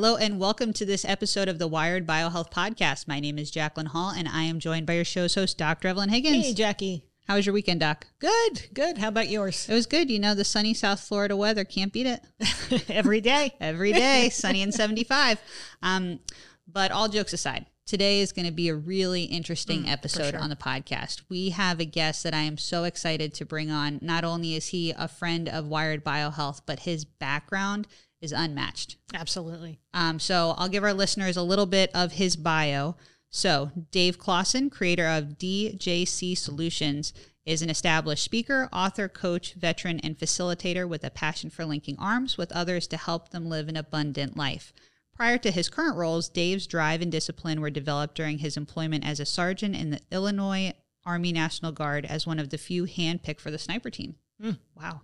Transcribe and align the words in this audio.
Hello 0.00 0.16
and 0.16 0.40
welcome 0.40 0.72
to 0.72 0.86
this 0.86 1.04
episode 1.04 1.46
of 1.46 1.58
the 1.58 1.68
Wired 1.68 2.06
Biohealth 2.06 2.50
Podcast. 2.50 3.06
My 3.06 3.20
name 3.20 3.38
is 3.38 3.52
Jaclyn 3.52 3.88
Hall 3.88 4.08
and 4.08 4.26
I 4.26 4.44
am 4.44 4.58
joined 4.58 4.86
by 4.86 4.94
your 4.94 5.04
show's 5.04 5.34
host, 5.34 5.58
Dr. 5.58 5.88
Evelyn 5.88 6.08
Higgins. 6.08 6.46
Hey, 6.46 6.54
Jackie. 6.54 7.04
How 7.28 7.34
was 7.34 7.44
your 7.44 7.52
weekend, 7.52 7.80
Doc? 7.80 8.06
Good, 8.18 8.68
good. 8.72 8.96
How 8.96 9.08
about 9.08 9.28
yours? 9.28 9.68
It 9.68 9.74
was 9.74 9.84
good. 9.84 10.10
You 10.10 10.18
know, 10.18 10.34
the 10.34 10.42
sunny 10.42 10.72
South 10.72 11.00
Florida 11.00 11.36
weather 11.36 11.64
can't 11.64 11.92
beat 11.92 12.06
it. 12.06 12.24
Every 12.88 13.20
day. 13.20 13.52
Every 13.60 13.92
day, 13.92 14.30
sunny 14.32 14.62
and 14.62 14.72
75. 14.72 15.38
Um, 15.82 16.20
but 16.66 16.92
all 16.92 17.10
jokes 17.10 17.34
aside, 17.34 17.66
today 17.84 18.20
is 18.22 18.32
going 18.32 18.46
to 18.46 18.52
be 18.52 18.70
a 18.70 18.74
really 18.74 19.24
interesting 19.24 19.82
Mm, 19.82 19.92
episode 19.92 20.30
sure. 20.30 20.40
on 20.40 20.48
the 20.48 20.56
podcast. 20.56 21.24
We 21.28 21.50
have 21.50 21.78
a 21.78 21.84
guest 21.84 22.22
that 22.22 22.32
I 22.32 22.40
am 22.40 22.56
so 22.56 22.84
excited 22.84 23.34
to 23.34 23.44
bring 23.44 23.70
on. 23.70 23.98
Not 24.00 24.24
only 24.24 24.54
is 24.54 24.68
he 24.68 24.92
a 24.92 25.08
friend 25.08 25.46
of 25.46 25.68
Wired 25.68 26.02
Biohealth, 26.02 26.62
but 26.64 26.80
his 26.80 27.04
background 27.04 27.86
is 28.20 28.32
unmatched. 28.32 28.96
Absolutely. 29.14 29.80
Um, 29.94 30.18
so 30.18 30.54
I'll 30.58 30.68
give 30.68 30.84
our 30.84 30.94
listeners 30.94 31.36
a 31.36 31.42
little 31.42 31.66
bit 31.66 31.90
of 31.94 32.12
his 32.12 32.36
bio. 32.36 32.96
So 33.30 33.70
Dave 33.90 34.18
Claussen, 34.18 34.70
creator 34.70 35.06
of 35.06 35.38
DJC 35.38 36.36
Solutions, 36.36 37.12
is 37.46 37.62
an 37.62 37.70
established 37.70 38.22
speaker, 38.22 38.68
author, 38.72 39.08
coach, 39.08 39.54
veteran, 39.54 40.00
and 40.00 40.18
facilitator 40.18 40.88
with 40.88 41.04
a 41.04 41.10
passion 41.10 41.50
for 41.50 41.64
linking 41.64 41.96
arms 41.98 42.36
with 42.36 42.52
others 42.52 42.86
to 42.88 42.96
help 42.96 43.30
them 43.30 43.48
live 43.48 43.68
an 43.68 43.76
abundant 43.76 44.36
life. 44.36 44.72
Prior 45.14 45.38
to 45.38 45.50
his 45.50 45.68
current 45.68 45.96
roles, 45.96 46.28
Dave's 46.28 46.66
drive 46.66 47.02
and 47.02 47.12
discipline 47.12 47.60
were 47.60 47.70
developed 47.70 48.14
during 48.14 48.38
his 48.38 48.56
employment 48.56 49.06
as 49.06 49.20
a 49.20 49.26
sergeant 49.26 49.74
in 49.76 49.90
the 49.90 50.00
Illinois 50.10 50.72
Army 51.04 51.32
National 51.32 51.72
Guard 51.72 52.04
as 52.04 52.26
one 52.26 52.38
of 52.38 52.50
the 52.50 52.58
few 52.58 52.84
handpicked 52.84 53.40
for 53.40 53.50
the 53.50 53.58
sniper 53.58 53.90
team. 53.90 54.16
Wow. 54.74 55.00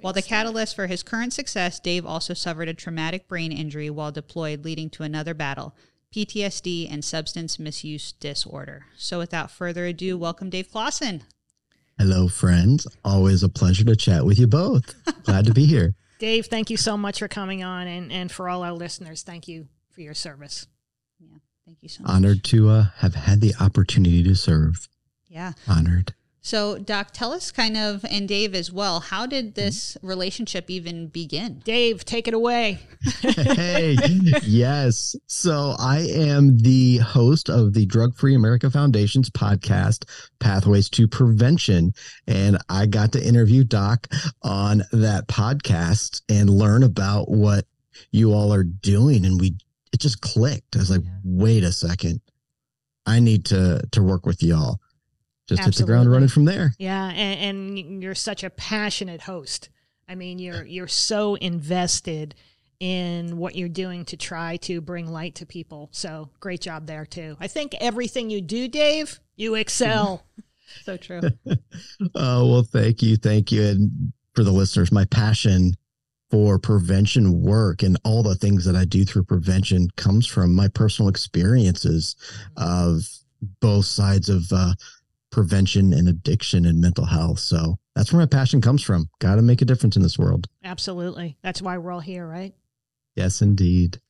While 0.00 0.12
the 0.12 0.22
catalyst 0.22 0.76
for 0.76 0.86
his 0.86 1.02
current 1.02 1.32
success, 1.32 1.80
Dave 1.80 2.06
also 2.06 2.32
suffered 2.32 2.68
a 2.68 2.74
traumatic 2.74 3.26
brain 3.26 3.50
injury 3.50 3.90
while 3.90 4.12
deployed, 4.12 4.64
leading 4.64 4.90
to 4.90 5.02
another 5.02 5.34
battle 5.34 5.74
PTSD 6.14 6.90
and 6.90 7.04
substance 7.04 7.58
misuse 7.58 8.12
disorder. 8.12 8.86
So, 8.96 9.18
without 9.18 9.50
further 9.50 9.86
ado, 9.86 10.16
welcome 10.16 10.50
Dave 10.50 10.70
Claussen. 10.70 11.22
Hello, 11.98 12.28
friends. 12.28 12.86
Always 13.04 13.42
a 13.42 13.48
pleasure 13.48 13.84
to 13.84 13.96
chat 13.96 14.24
with 14.24 14.38
you 14.38 14.46
both. 14.46 14.94
Glad 15.24 15.44
to 15.46 15.52
be 15.52 15.66
here. 15.66 15.94
Dave, 16.18 16.46
thank 16.46 16.70
you 16.70 16.76
so 16.76 16.96
much 16.96 17.18
for 17.18 17.28
coming 17.28 17.62
on. 17.62 17.86
And, 17.86 18.10
and 18.10 18.30
for 18.30 18.48
all 18.48 18.62
our 18.62 18.72
listeners, 18.72 19.22
thank 19.22 19.48
you 19.48 19.68
for 19.90 20.00
your 20.00 20.14
service. 20.14 20.66
Yeah, 21.18 21.38
thank 21.66 21.78
you 21.82 21.88
so 21.88 22.04
much. 22.04 22.12
Honored 22.12 22.44
to 22.44 22.68
uh, 22.70 22.86
have 22.98 23.14
had 23.14 23.40
the 23.40 23.54
opportunity 23.60 24.22
to 24.22 24.34
serve. 24.34 24.88
Yeah. 25.26 25.52
Honored. 25.68 26.14
So, 26.40 26.78
Doc, 26.78 27.08
tell 27.12 27.32
us 27.32 27.50
kind 27.50 27.76
of, 27.76 28.04
and 28.10 28.28
Dave 28.28 28.54
as 28.54 28.72
well, 28.72 29.00
how 29.00 29.26
did 29.26 29.46
mm-hmm. 29.46 29.60
this 29.60 29.98
relationship 30.02 30.70
even 30.70 31.08
begin? 31.08 31.60
Dave, 31.64 32.04
take 32.04 32.28
it 32.28 32.34
away. 32.34 32.78
hey, 33.20 33.96
yes. 34.42 35.16
So 35.26 35.74
I 35.78 36.00
am 36.00 36.58
the 36.58 36.98
host 36.98 37.50
of 37.50 37.74
the 37.74 37.86
Drug 37.86 38.14
Free 38.14 38.34
America 38.34 38.70
Foundation's 38.70 39.30
podcast, 39.30 40.08
Pathways 40.38 40.88
to 40.90 41.08
Prevention. 41.08 41.92
And 42.26 42.58
I 42.68 42.86
got 42.86 43.12
to 43.12 43.22
interview 43.22 43.64
Doc 43.64 44.06
on 44.42 44.82
that 44.92 45.26
podcast 45.28 46.22
and 46.28 46.48
learn 46.48 46.82
about 46.82 47.30
what 47.30 47.66
you 48.12 48.32
all 48.32 48.54
are 48.54 48.64
doing. 48.64 49.26
And 49.26 49.40
we, 49.40 49.56
it 49.92 50.00
just 50.00 50.20
clicked. 50.20 50.76
I 50.76 50.78
was 50.78 50.90
like, 50.90 51.02
Yeah. 51.04 51.10
wait 51.24 51.64
a 51.64 51.72
second. 51.72 52.20
I 53.06 53.20
need 53.20 53.46
to, 53.46 53.82
to 53.92 54.02
work 54.02 54.24
with 54.24 54.42
y'all. 54.42 54.80
Just 55.48 55.64
hit 55.64 55.74
the 55.76 55.84
ground 55.84 56.10
running 56.10 56.28
from 56.28 56.44
there. 56.44 56.74
Yeah, 56.78 57.08
and, 57.08 57.78
and 57.78 58.02
you're 58.02 58.14
such 58.14 58.44
a 58.44 58.50
passionate 58.50 59.22
host. 59.22 59.70
I 60.08 60.14
mean, 60.14 60.38
you're 60.38 60.64
you're 60.64 60.88
so 60.88 61.34
invested 61.36 62.34
in 62.80 63.38
what 63.38 63.56
you're 63.56 63.68
doing 63.68 64.04
to 64.06 64.16
try 64.16 64.56
to 64.58 64.80
bring 64.80 65.10
light 65.10 65.36
to 65.36 65.46
people. 65.46 65.88
So 65.92 66.30
great 66.40 66.60
job 66.60 66.86
there 66.86 67.04
too. 67.04 67.36
I 67.40 67.48
think 67.48 67.74
everything 67.80 68.30
you 68.30 68.40
do, 68.40 68.68
Dave, 68.68 69.20
you 69.36 69.54
excel. 69.54 70.24
So 70.84 70.98
true. 70.98 71.22
Oh, 72.14 72.50
well, 72.50 72.62
thank 72.62 73.02
you. 73.02 73.16
Thank 73.16 73.50
you. 73.50 73.64
And 73.64 74.12
for 74.34 74.44
the 74.44 74.52
listeners, 74.52 74.92
my 74.92 75.06
passion 75.06 75.72
for 76.30 76.58
prevention 76.58 77.40
work 77.40 77.82
and 77.82 77.96
all 78.04 78.22
the 78.22 78.34
things 78.34 78.64
that 78.66 78.76
I 78.76 78.84
do 78.84 79.04
through 79.04 79.24
prevention 79.24 79.88
comes 79.96 80.26
from 80.26 80.54
my 80.54 80.68
personal 80.68 81.08
experiences 81.08 82.16
of 82.56 83.00
both 83.60 83.86
sides 83.86 84.28
of 84.28 84.44
uh, 84.52 84.74
prevention 85.30 85.92
and 85.92 86.08
addiction 86.08 86.64
and 86.66 86.80
mental 86.80 87.04
health. 87.04 87.38
So 87.38 87.76
that's 87.94 88.12
where 88.12 88.20
my 88.20 88.26
passion 88.26 88.60
comes 88.60 88.82
from. 88.82 89.08
Got 89.20 89.36
to 89.36 89.42
make 89.42 89.60
a 89.62 89.64
difference 89.64 89.96
in 89.96 90.02
this 90.02 90.18
world. 90.18 90.46
Absolutely. 90.64 91.36
That's 91.42 91.60
why 91.62 91.76
we're 91.78 91.92
all 91.92 92.00
here, 92.00 92.26
right? 92.26 92.54
Yes, 93.16 93.42
indeed. 93.42 94.00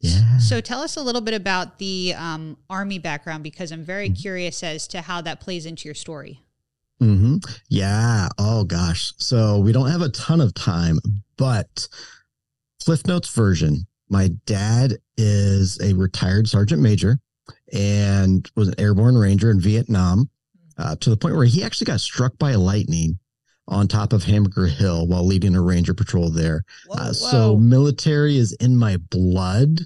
Yeah. 0.00 0.38
So, 0.38 0.60
tell 0.60 0.82
us 0.82 0.96
a 0.96 1.02
little 1.02 1.22
bit 1.22 1.32
about 1.34 1.78
the 1.78 2.14
um, 2.18 2.58
Army 2.68 2.98
background 2.98 3.42
because 3.42 3.72
I'm 3.72 3.82
very 3.82 4.10
Mhm. 4.10 4.20
curious 4.20 4.62
as 4.62 4.86
to 4.88 5.00
how 5.00 5.20
that 5.22 5.40
plays 5.40 5.64
into 5.64 5.86
your 5.88 5.94
story. 5.94 6.42
Mm-hmm. 7.00 7.36
Yeah. 7.68 8.28
Oh 8.38 8.64
gosh. 8.64 9.12
So 9.18 9.58
we 9.58 9.72
don't 9.72 9.90
have 9.90 10.00
a 10.02 10.08
ton 10.10 10.40
of 10.40 10.54
time, 10.54 10.98
but 11.36 11.88
Cliff 12.84 13.06
Notes 13.06 13.28
version. 13.34 13.86
My 14.08 14.28
dad 14.46 14.96
is 15.16 15.78
a 15.80 15.92
retired 15.94 16.48
sergeant 16.48 16.80
major 16.80 17.18
and 17.72 18.50
was 18.54 18.68
an 18.68 18.74
airborne 18.78 19.16
ranger 19.16 19.50
in 19.50 19.60
Vietnam 19.60 20.30
uh, 20.78 20.96
to 20.96 21.10
the 21.10 21.16
point 21.16 21.36
where 21.36 21.44
he 21.46 21.62
actually 21.62 21.86
got 21.86 22.00
struck 22.00 22.38
by 22.38 22.54
lightning 22.54 23.18
on 23.68 23.88
top 23.88 24.12
of 24.12 24.24
Hamburger 24.24 24.66
Hill 24.66 25.06
while 25.06 25.26
leading 25.26 25.56
a 25.56 25.62
ranger 25.62 25.94
patrol 25.94 26.30
there. 26.30 26.64
Uh, 26.90 27.12
so 27.12 27.52
Whoa. 27.52 27.58
military 27.58 28.36
is 28.36 28.52
in 28.54 28.76
my 28.76 28.96
blood. 28.96 29.80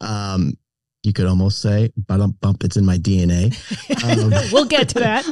Um, 0.00 0.54
you 1.02 1.14
could 1.14 1.26
almost 1.26 1.62
say, 1.62 1.90
bump, 1.96 2.40
bump, 2.40 2.62
it's 2.62 2.76
in 2.76 2.84
my 2.84 2.98
DNA. 2.98 3.56
Um, 4.00 4.30
we'll 4.52 4.64
get 4.64 4.88
to 4.90 5.00
that. 5.00 5.26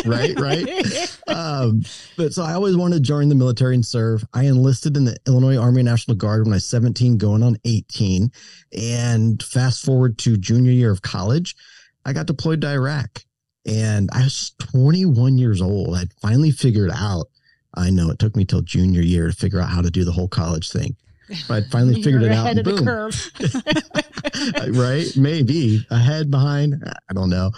right, 0.06 0.38
right. 0.38 1.18
um, 1.26 1.82
but 2.16 2.32
so 2.32 2.44
I 2.44 2.52
always 2.52 2.76
wanted 2.76 2.96
to 2.96 3.00
join 3.00 3.28
the 3.28 3.34
military 3.34 3.74
and 3.74 3.84
serve. 3.84 4.24
I 4.32 4.44
enlisted 4.44 4.96
in 4.96 5.04
the 5.04 5.16
Illinois 5.26 5.56
Army 5.56 5.82
National 5.82 6.16
Guard 6.16 6.44
when 6.44 6.52
I 6.52 6.56
was 6.56 6.66
17, 6.66 7.18
going 7.18 7.42
on 7.42 7.56
18. 7.64 8.30
And 8.78 9.42
fast 9.42 9.84
forward 9.84 10.18
to 10.18 10.36
junior 10.36 10.70
year 10.70 10.92
of 10.92 11.02
college, 11.02 11.56
I 12.04 12.12
got 12.12 12.26
deployed 12.26 12.60
to 12.60 12.68
Iraq. 12.68 13.24
And 13.66 14.10
I 14.12 14.24
was 14.24 14.52
21 14.58 15.38
years 15.38 15.62
old. 15.62 15.96
I'd 15.96 16.12
finally 16.14 16.50
figured 16.50 16.90
out. 16.92 17.26
I 17.74 17.90
know 17.90 18.10
it 18.10 18.18
took 18.18 18.36
me 18.36 18.44
till 18.44 18.62
junior 18.62 19.00
year 19.00 19.28
to 19.28 19.34
figure 19.34 19.60
out 19.60 19.70
how 19.70 19.82
to 19.82 19.90
do 19.90 20.04
the 20.04 20.12
whole 20.12 20.28
college 20.28 20.70
thing. 20.70 20.96
But 21.48 21.64
I 21.64 21.66
finally 21.68 22.02
figured 22.02 22.22
it 22.22 22.32
out. 22.32 22.44
ahead 22.44 22.58
and 22.58 22.66
of 22.66 22.76
the 22.76 23.72
boom. 24.64 24.74
right? 24.80 25.06
Maybe 25.16 25.84
ahead, 25.90 26.30
behind. 26.30 26.82
I 27.08 27.12
don't 27.12 27.30
know. 27.30 27.50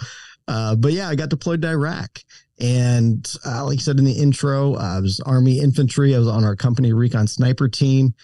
Uh, 0.47 0.75
but 0.75 0.93
yeah, 0.93 1.09
I 1.09 1.15
got 1.15 1.29
deployed 1.29 1.61
to 1.63 1.69
Iraq. 1.69 2.19
And 2.59 3.31
uh, 3.45 3.65
like 3.65 3.79
I 3.79 3.81
said 3.81 3.99
in 3.99 4.05
the 4.05 4.17
intro, 4.17 4.75
I 4.75 4.99
was 4.99 5.19
Army 5.19 5.59
infantry. 5.59 6.15
I 6.15 6.19
was 6.19 6.27
on 6.27 6.43
our 6.43 6.55
company 6.55 6.93
recon 6.93 7.27
sniper 7.27 7.67
team. 7.67 8.15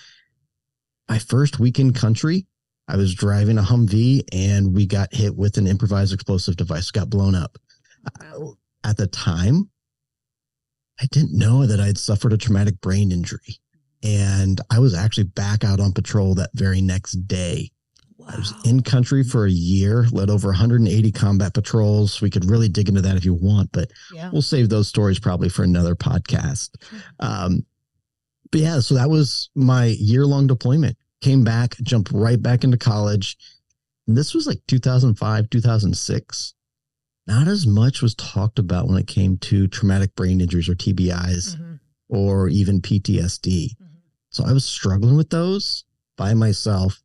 My 1.08 1.20
first 1.20 1.60
week 1.60 1.80
in 1.80 1.94
country, 1.94 2.48
I 2.88 2.98
was 2.98 3.14
driving 3.14 3.58
a 3.58 3.62
Humvee 3.62 4.24
and 4.34 4.74
we 4.74 4.86
got 4.86 5.14
hit 5.14 5.36
with 5.36 5.58
an 5.58 5.68
improvised 5.68 6.14
explosive 6.14 6.56
device, 6.56 6.90
got 6.92 7.10
blown 7.10 7.36
up. 7.36 7.58
Uh, 8.06 8.48
at 8.84 8.98
the 8.98 9.08
time, 9.08 9.70
I 11.02 11.06
didn't 11.12 11.38
know 11.38 11.66
that 11.66 11.80
I'd 11.80 11.98
suffered 11.98 12.34
a 12.34 12.38
traumatic 12.38 12.80
brain 12.82 13.12
injury. 13.12 13.58
And 14.04 14.60
I 14.70 14.80
was 14.80 14.94
actually 14.94 15.26
back 15.26 15.64
out 15.64 15.80
on 15.80 15.94
patrol 15.94 16.36
that 16.36 16.50
very 16.54 16.82
next 16.82 17.14
day. 17.28 17.72
I 18.28 18.38
was 18.38 18.54
in 18.66 18.82
country 18.84 19.24
for 19.24 19.46
a 19.46 19.52
year, 19.52 20.06
led 20.12 20.30
over 20.30 20.50
180 20.50 21.12
combat 21.12 21.54
patrols. 21.54 22.22
We 22.22 22.30
could 22.30 22.46
really 22.46 22.70
dig 22.70 22.88
into 22.88 23.02
that 23.02 23.18
if 23.18 23.26
you 23.26 23.34
want, 23.34 23.72
but 23.74 23.92
Yeah. 24.14 24.30
we'll 24.32 24.42
save 24.42 24.70
those 24.70 24.88
stories 24.88 25.20
probably 25.20 25.50
for 25.50 25.64
another 25.64 25.96
podcast. 25.96 26.70
Um, 27.20 27.66
but 28.52 28.62
yeah, 28.62 28.80
so 28.82 28.96
that 28.96 29.10
was 29.10 29.50
my 29.56 29.86
year 29.88 30.26
long 30.26 30.48
deployment. 30.48 30.96
Came 31.22 31.44
back, 31.44 31.76
jumped 31.82 32.12
right 32.12 32.42
back 32.42 32.64
into 32.64 32.78
college. 32.78 33.36
And 34.08 34.16
this 34.18 34.34
was 34.34 34.48
like 34.48 34.62
2005, 34.68 35.50
2006. 35.50 36.54
Not 37.26 37.48
as 37.48 37.66
much 37.66 38.02
was 38.02 38.16
talked 38.16 38.60
about 38.60 38.88
when 38.88 38.98
it 38.98 39.08
came 39.08 39.38
to 39.40 39.68
traumatic 39.68 40.14
brain 40.16 40.42
injuries 40.42 40.68
or 40.68 40.76
TBIs 40.76 41.56
Mhm. 41.56 41.80
or 42.10 42.50
even 42.50 42.82
PTSD. 42.82 43.78
Mhm. 43.82 43.88
So 44.30 44.44
I 44.44 44.52
was 44.52 44.66
struggling 44.66 45.16
with 45.16 45.30
those 45.30 45.86
by 46.18 46.34
myself 46.34 47.02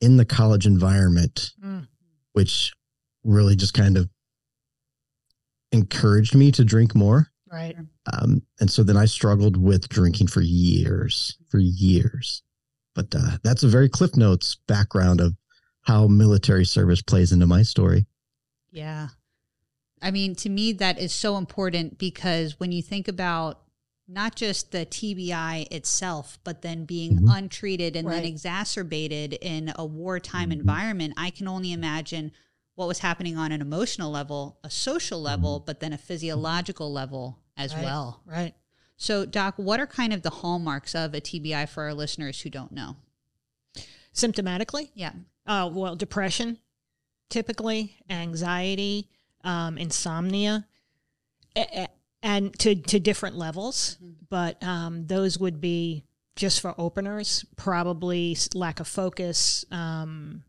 in 0.00 0.16
the 0.16 0.24
college 0.24 0.66
environment, 0.66 1.52
Mm. 1.62 1.86
which 2.32 2.72
really 3.24 3.56
just 3.56 3.74
kind 3.74 3.96
of 3.98 4.08
encouraged 5.72 6.34
me 6.34 6.50
to 6.52 6.64
drink 6.64 6.94
more. 6.94 7.30
Right. 7.50 7.76
Um, 8.12 8.42
and 8.60 8.70
so 8.70 8.82
then 8.82 8.96
I 8.96 9.04
struggled 9.06 9.56
with 9.56 9.88
drinking 9.88 10.28
for 10.28 10.40
years, 10.40 11.36
for 11.48 11.58
years. 11.58 12.42
But 12.94 13.14
uh, 13.14 13.38
that's 13.42 13.62
a 13.62 13.68
very 13.68 13.88
Cliff 13.88 14.16
Notes 14.16 14.56
background 14.66 15.20
of 15.20 15.36
how 15.82 16.08
military 16.08 16.64
service 16.64 17.02
plays 17.02 17.32
into 17.32 17.46
my 17.46 17.62
story. 17.62 18.06
Yeah. 18.70 19.08
I 20.02 20.10
mean, 20.10 20.34
to 20.36 20.48
me, 20.48 20.72
that 20.74 20.98
is 20.98 21.12
so 21.12 21.36
important 21.36 21.98
because 21.98 22.60
when 22.60 22.70
you 22.72 22.82
think 22.82 23.08
about 23.08 23.62
not 24.08 24.36
just 24.36 24.70
the 24.70 24.86
TBI 24.86 25.66
itself, 25.70 26.38
but 26.44 26.62
then 26.62 26.84
being 26.84 27.18
Mhm. 27.18 27.36
untreated 27.38 27.96
and 27.96 28.08
then 28.08 28.24
exacerbated 28.24 29.32
in 29.34 29.72
a 29.76 29.84
wartime 29.84 30.50
Mhm. 30.50 30.60
environment, 30.60 31.14
I 31.16 31.30
can 31.30 31.48
only 31.48 31.72
imagine 31.72 32.30
what 32.76 32.86
was 32.86 32.98
happening 33.00 33.36
on 33.36 33.50
an 33.52 33.60
emotional 33.60 34.10
level, 34.10 34.58
a 34.62 34.70
social 34.70 35.20
level, 35.20 35.58
but 35.60 35.80
then 35.80 35.92
a 35.92 35.98
physiological 35.98 36.92
level 36.92 37.38
as 37.56 37.74
Right. 37.74 37.84
well. 37.84 38.22
Right. 38.26 38.54
So, 38.98 39.24
Doc, 39.26 39.54
what 39.56 39.80
are 39.80 39.86
kind 39.86 40.12
of 40.12 40.22
the 40.22 40.30
hallmarks 40.30 40.94
of 40.94 41.12
a 41.14 41.20
TBI 41.20 41.66
for 41.66 41.84
our 41.84 41.94
listeners 41.94 42.42
who 42.42 42.50
don't 42.50 42.72
know? 42.72 42.96
Symptomatically, 44.14 44.90
Yeah. 44.94 45.12
uh, 45.46 45.70
well, 45.72 45.96
depression, 45.96 46.58
typically 47.28 47.96
anxiety, 48.08 49.10
um, 49.46 49.78
insomnia, 49.78 50.66
and 52.22 52.58
to 52.58 52.74
to 52.74 53.00
different 53.00 53.36
levels. 53.36 53.96
But 54.28 54.62
um, 54.62 55.06
those 55.06 55.38
would 55.38 55.60
be 55.60 56.04
just 56.34 56.60
for 56.60 56.74
openers. 56.76 57.46
Probably 57.56 58.36
lack 58.54 58.80
of 58.80 58.88
focus. 58.88 59.64
Um, 59.70 60.42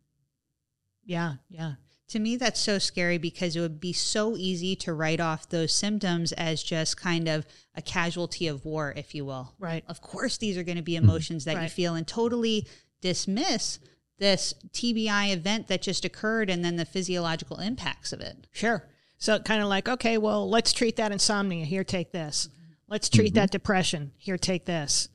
yeah, 1.05 1.35
yeah, 1.49 1.75
To 2.09 2.19
me, 2.19 2.35
that's 2.35 2.59
so 2.59 2.79
scary 2.79 3.17
because 3.17 3.55
it 3.55 3.61
would 3.61 3.79
be 3.79 3.93
so 3.93 4.35
easy 4.35 4.75
to 4.77 4.93
write 4.93 5.21
off 5.21 5.47
those 5.47 5.73
symptoms 5.73 6.33
as 6.33 6.61
just 6.61 6.97
kind 6.99 7.29
of 7.29 7.45
a 7.75 7.81
casualty 7.81 8.47
of 8.47 8.65
war, 8.65 8.93
if 8.97 9.15
you 9.15 9.23
will. 9.23 9.53
right. 9.57 9.85
Of 9.87 10.01
course, 10.01 10.37
these 10.37 10.57
are 10.57 10.63
going 10.63 10.75
to 10.75 10.83
be 10.83 10.97
emotions 10.97 11.45
that 11.45 11.61
you 11.63 11.69
feel 11.69 11.95
and 11.95 12.05
totally 12.05 12.67
dismiss 12.99 13.79
this 14.19 14.53
TBI 14.71 15.33
event 15.33 15.67
that 15.67 15.81
just 15.81 16.05
occurred 16.05 16.49
and 16.49 16.63
then 16.63 16.75
the 16.75 16.85
physiological 16.85 17.57
impacts 17.57 18.13
of 18.13 18.21
it. 18.21 18.47
Sure. 18.51 18.87
So 19.17 19.39
kind 19.39 19.61
of 19.61 19.67
like, 19.67 19.87
okay, 19.87 20.17
well, 20.17 20.49
let's 20.49 20.73
treat 20.73 20.95
that 20.97 21.11
insomnia. 21.11 21.65
Here, 21.65 21.83
take 21.83 22.11
this. 22.11 22.49
Let's 22.87 23.09
treat 23.09 23.33
that 23.33 23.51
depression. 23.51 24.11
Here, 24.17 24.37
take 24.37 24.65
this. 24.65 25.09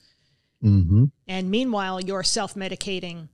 hmm 0.60 1.06
And 1.26 1.50
meanwhile, 1.50 2.00
you're 2.00 2.22
self 2.22 2.54
medicating 2.54 3.28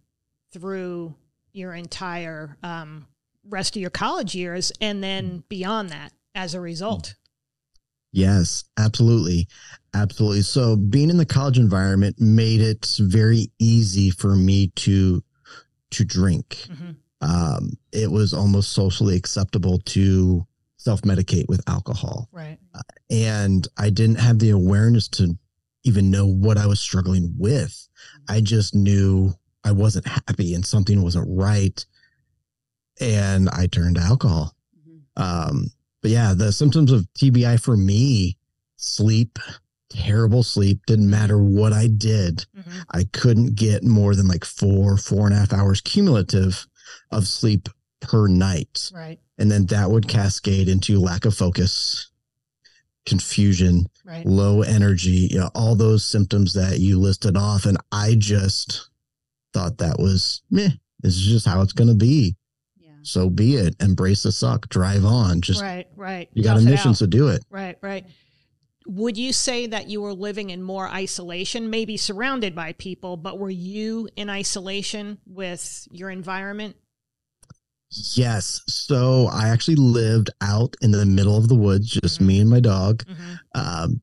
through 0.53 1.15
your 1.53 1.75
entire 1.75 2.57
um, 2.63 3.07
rest 3.49 3.77
of 3.77 3.83
your 3.83 3.91
college 3.91 4.35
years 4.35 4.73
and 4.81 5.03
then 5.03 5.43
beyond 5.49 5.91
that 5.91 6.13
as 6.35 6.55
a 6.55 6.61
result. 6.61 7.15
Yes, 8.13 8.65
absolutely. 8.79 9.49
Absolutely. 9.95 10.43
So 10.43 10.77
being 10.77 11.11
in 11.11 11.19
the 11.19 11.27
college 11.27 11.59
environment 11.59 12.21
made 12.21 12.61
it 12.61 12.87
very 12.99 13.51
easy 13.59 14.11
for 14.11 14.35
me 14.35 14.69
to 14.77 15.23
to 15.91 16.05
drink. 16.05 16.67
Mhm. 16.69 16.97
Um, 17.21 17.73
it 17.93 18.11
was 18.11 18.33
almost 18.33 18.73
socially 18.73 19.17
acceptable 19.17 19.79
to 19.87 20.47
self-medicate 20.77 21.49
with 21.49 21.61
alcohol. 21.69 22.29
Right. 22.31 22.59
And 23.11 23.67
I 23.77 23.91
didn't 23.91 24.21
have 24.21 24.39
the 24.39 24.51
awareness 24.51 25.09
to 25.09 25.37
even 25.85 26.11
know 26.11 26.27
what 26.27 26.57
I 26.59 26.67
was 26.67 26.81
struggling 26.81 27.35
with. 27.37 27.89
I 28.29 28.41
just 28.41 28.75
knew 28.75 29.35
I 29.65 29.73
wasn't 29.73 30.07
happy 30.07 30.55
and 30.55 30.65
something 30.65 31.03
wasn't 31.03 31.27
right. 31.29 31.85
And 33.01 33.49
I 33.51 33.67
turned 33.67 33.97
to 33.97 34.03
alcohol. 34.03 34.55
Um, 35.17 35.71
but 36.01 36.11
yeah, 36.13 36.35
the 36.35 36.53
symptoms 36.53 36.93
of 36.93 37.09
TBI 37.15 37.61
for 37.61 37.77
me, 37.77 38.37
sleep, 38.77 39.39
terrible 39.91 40.43
sleep, 40.43 40.81
didn't 40.87 41.09
matter 41.11 41.43
what 41.43 41.73
I 41.73 41.87
did. 41.89 42.47
Mhm. 42.57 42.85
I 42.91 43.05
couldn't 43.05 43.55
get 43.55 43.83
more 43.85 44.15
than 44.15 44.29
like 44.29 44.45
four, 44.45 44.97
four 44.97 45.27
and 45.27 45.35
a 45.35 45.39
half 45.39 45.53
hours 45.53 45.81
cumulative 45.81 46.67
of 47.11 47.27
sleep 47.27 47.69
per 48.01 48.29
night. 48.29 48.91
Right. 48.95 49.19
And 49.39 49.51
then 49.51 49.67
that 49.67 49.91
would 49.91 50.09
cascade 50.09 50.69
into 50.69 50.99
lack 51.01 51.25
of 51.25 51.35
focus, 51.35 52.11
confusion, 53.07 53.87
Right. 54.05 54.27
low 54.27 54.63
energy, 54.63 55.29
you 55.31 55.39
know, 55.39 55.51
all 55.55 55.75
those 55.75 56.05
symptoms 56.05 56.53
that 56.55 56.81
you 56.81 56.99
listed 56.99 57.37
off. 57.37 57.65
And 57.67 57.79
I 57.91 58.15
just 58.15 58.89
thought 59.55 59.79
that 59.79 59.99
was 59.99 60.43
meh. 60.51 60.71
This 61.01 61.17
is 61.17 61.23
just 61.23 61.47
how 61.47 61.63
it's 61.63 61.73
going 61.73 61.89
to 61.89 61.95
be. 61.95 62.37
Yeah. 62.79 62.91
So 63.03 63.31
be 63.31 63.57
it. 63.57 63.77
Embrace 63.81 64.23
the 64.25 64.33
suck. 64.33 64.69
Drive 64.69 65.05
on. 65.05 65.41
Just 65.41 65.63
Right. 65.63 65.87
Right. 65.97 66.29
you 66.35 66.43
got 66.43 66.55
Tough 66.55 66.63
a 66.63 66.67
mission, 66.67 66.95
so 66.95 67.07
do 67.07 67.29
it. 67.29 67.45
Right. 67.51 67.77
Right. 67.83 68.05
Would 68.89 69.17
you 69.19 69.33
say 69.35 69.67
that 69.67 69.89
you 69.89 70.01
were 70.01 70.15
living 70.15 70.49
in 70.51 70.63
more 70.63 70.89
isolation, 70.89 71.69
maybe 71.69 71.97
surrounded 71.99 72.55
by 72.55 72.73
people, 72.73 73.17
but 73.19 73.39
were 73.39 73.51
you 73.51 74.09
in 74.17 74.31
isolation 74.31 75.19
with 75.27 75.87
your 75.91 76.09
environment? 76.11 76.75
Yes. 78.15 78.63
So 78.67 79.29
I 79.33 79.49
actually 79.49 79.77
lived 79.77 80.31
out 80.41 80.75
in 80.81 80.91
the 80.91 81.07
middle 81.07 81.37
of 81.37 81.49
the 81.49 81.55
woods, 81.55 81.89
just 81.91 82.19
Mhm. 82.21 82.27
me 82.27 82.41
and 82.41 82.51
my 82.51 82.61
dog. 82.61 83.05
Mm-hmm. 83.05 83.35
Um, 83.55 84.03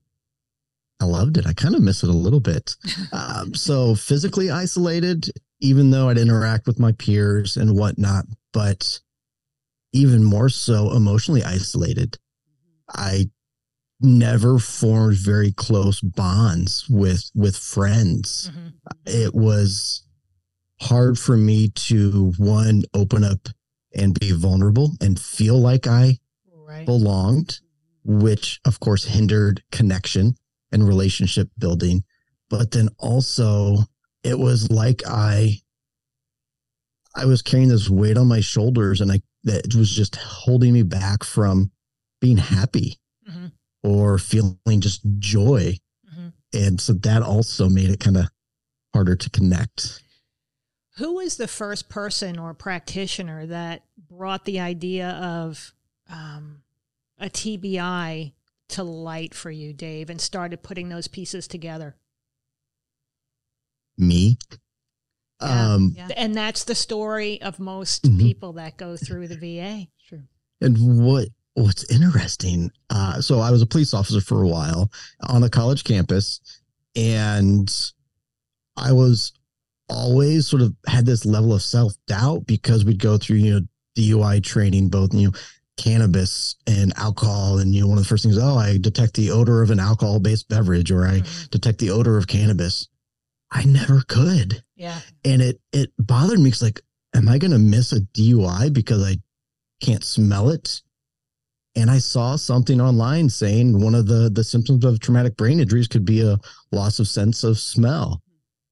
I 1.00 1.06
loved 1.06 1.38
it. 1.38 1.46
I 1.46 1.54
kind 1.54 1.76
of 1.76 1.81
miss 1.81 2.04
it 2.04 2.10
a 2.10 2.14
little 2.14 2.40
bit. 2.40 2.76
Um, 3.12 3.54
so 3.54 3.96
physically 3.96 4.50
isolated, 4.50 5.30
even 5.62 5.92
though 5.92 6.10
I'd 6.10 6.18
interact 6.18 6.68
with 6.68 6.80
my 6.80 6.92
peers 6.94 7.58
and 7.58 7.76
whatnot, 7.76 8.26
but 8.54 9.00
even 9.94 10.24
more 10.24 10.50
so 10.50 10.92
emotionally 10.94 11.44
isolated. 11.44 12.18
I 12.90 13.30
never 14.01 14.59
formed 14.59 15.18
very 15.18 15.51
close 15.51 16.01
bonds 16.01 16.86
with 16.89 17.30
with 17.33 17.56
friends. 17.57 18.51
Mm-hmm. 18.51 18.68
It 19.06 19.33
was 19.33 20.03
hard 20.81 21.18
for 21.18 21.38
me 21.38 21.69
to 21.69 22.33
one 22.38 22.83
open 22.94 23.24
up 23.24 23.47
and 23.95 24.18
be 24.19 24.31
vulnerable 24.31 24.92
and 25.01 25.19
feel 25.19 25.59
like 25.59 25.88
I 25.88 26.19
Right. 26.68 26.86
belonged, 26.86 27.59
which 28.03 28.59
of 28.65 28.80
course 28.80 29.06
hindered 29.06 29.62
connection 29.71 30.36
and 30.71 30.86
relationship 30.88 31.47
building. 31.59 32.03
But 32.50 32.71
then 32.71 32.89
also 32.97 33.77
it 34.24 34.38
was 34.39 34.69
like 34.71 35.03
I 35.07 35.59
I 37.15 37.25
was 37.25 37.42
carrying 37.42 37.69
this 37.69 37.89
weight 37.89 38.18
on 38.18 38.27
my 38.27 38.42
shoulders 38.42 39.00
and 39.00 39.12
I 39.12 39.21
that 39.44 39.74
was 39.75 39.95
just 39.95 40.15
holding 40.15 40.74
me 40.74 40.81
back 40.83 41.24
from 41.24 41.71
being 42.19 42.38
happy. 42.38 43.00
Or 43.86 44.18
feeling 44.18 44.58
just 44.82 45.02
joy. 45.20 45.78
Mhm. 46.14 46.34
And 46.54 46.82
so 46.82 46.94
that 46.94 47.22
also 47.22 47.70
made 47.70 47.90
it 47.90 48.00
kind 48.00 48.18
of 48.18 48.26
harder 48.94 49.16
to 49.16 49.30
connect. 49.30 50.02
Who 50.98 51.16
was 51.16 51.36
the 51.38 51.48
first 51.48 51.90
person 51.90 52.40
or 52.40 52.54
practitioner 52.54 53.46
that 53.48 53.84
brought 53.98 54.46
the 54.46 54.60
idea 54.60 55.10
of 55.12 55.74
um, 56.10 56.64
a 57.18 57.30
TBI 57.30 58.34
to 58.70 58.84
light 58.84 59.34
for 59.34 59.52
you, 59.52 59.74
Dave, 59.74 60.10
and 60.10 60.22
started 60.22 60.64
putting 60.64 60.90
those 60.90 61.07
pieces 61.07 61.48
together? 61.48 61.95
Me. 63.98 64.38
Yeah. 65.42 65.74
Um 65.74 65.94
yeah. 65.98 66.07
And 66.16 66.33
that's 66.36 66.64
the 66.64 66.76
story 66.76 67.42
of 67.42 67.59
most 67.59 68.04
Mhm. 68.04 68.19
people 68.19 68.54
that 68.54 68.78
go 68.78 68.95
through 68.98 69.28
the 69.28 69.38
VA. 69.38 69.88
True. 70.07 70.24
And 70.62 70.78
what 71.06 71.28
what's 71.56 71.90
interesting, 71.92 72.71
uh, 72.90 73.19
so 73.21 73.40
I 73.40 73.50
was 73.52 73.62
a 73.62 73.66
police 73.66 73.94
officer 73.94 74.21
for 74.21 74.44
a 74.44 74.47
while 74.47 74.92
on 75.28 75.44
a 75.44 75.50
college 75.50 75.83
campus, 75.83 76.40
and 76.95 77.71
I 78.78 78.92
was 78.92 79.33
always 79.90 80.47
sort 80.47 80.62
of 80.62 80.74
had 80.88 81.06
this 81.06 81.26
level 81.26 81.54
of 81.54 81.62
self 81.62 81.94
doubt 82.07 82.45
because 82.45 82.85
we'd 82.85 83.00
go 83.02 83.18
through 83.18 83.38
you 83.38 83.54
know 83.54 83.62
DUI 83.97 84.44
training, 84.44 84.90
both 84.90 85.14
you 85.14 85.28
know 85.30 85.33
cannabis 85.78 86.56
and 86.68 86.94
alcohol, 86.97 87.59
and 87.59 87.74
you 87.74 87.81
know 87.81 87.88
one 87.88 87.97
of 87.97 88.04
the 88.04 88.07
first 88.07 88.24
things, 88.24 88.38
oh, 88.38 88.56
I 88.57 88.78
detect 88.78 89.14
the 89.16 89.31
odor 89.31 89.62
of 89.62 89.71
an 89.71 89.80
alcohol 89.80 90.19
based 90.19 90.47
beverage, 90.50 90.92
or 90.92 91.06
I 91.07 91.19
Mhm. 91.21 91.50
detect 91.50 91.80
the 91.80 91.90
odor 91.92 92.18
of 92.18 92.28
cannabis. 92.28 92.88
I 93.52 93.64
never 93.64 94.02
could 94.02 94.64
Yeah. 94.76 95.00
and 95.24 95.42
it 95.42 95.62
it 95.71 95.92
bothered 95.97 96.40
me 96.40 96.45
because 96.45 96.62
like 96.64 96.81
am 97.14 97.30
i 97.30 97.38
going 97.38 97.52
to 97.52 97.59
miss 97.59 97.94
a 97.94 98.02
dui 98.02 98.74
because 98.74 99.02
i 99.04 99.18
can't 99.80 100.04
smell 100.04 100.50
it 100.50 100.81
and 101.76 101.90
i 101.92 101.98
saw 101.98 102.36
something 102.36 102.80
online 102.82 103.30
saying 103.30 103.80
one 103.82 103.96
of 103.96 104.08
the 104.08 104.30
the 104.34 104.44
symptoms 104.44 104.84
of 104.86 105.00
traumatic 105.00 105.36
brain 105.38 105.60
injuries 105.60 105.88
could 105.88 106.06
be 106.06 106.22
a 106.22 106.38
loss 106.72 107.00
of 107.00 107.08
sense 107.08 107.44
of 107.44 107.58
smell 107.60 108.22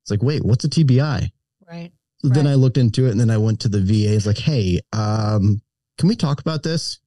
it's 0.04 0.12
like 0.12 0.22
wait 0.24 0.44
what's 0.44 0.64
a 0.66 0.70
tbi 0.70 1.30
Right. 1.68 1.92
so 2.20 2.30
then 2.30 2.46
i 2.48 2.56
looked 2.56 2.78
into 2.78 3.08
it 3.08 3.12
and 3.12 3.20
then 3.20 3.30
i 3.30 3.38
went 3.38 3.60
to 3.62 3.70
the 3.70 3.80
va 3.82 4.16
it's 4.16 4.26
like 4.26 4.38
hey 4.38 4.80
um 4.94 5.62
can 5.98 6.08
we 6.10 6.16
talk 6.16 6.40
about 6.42 6.64
this. 6.64 7.00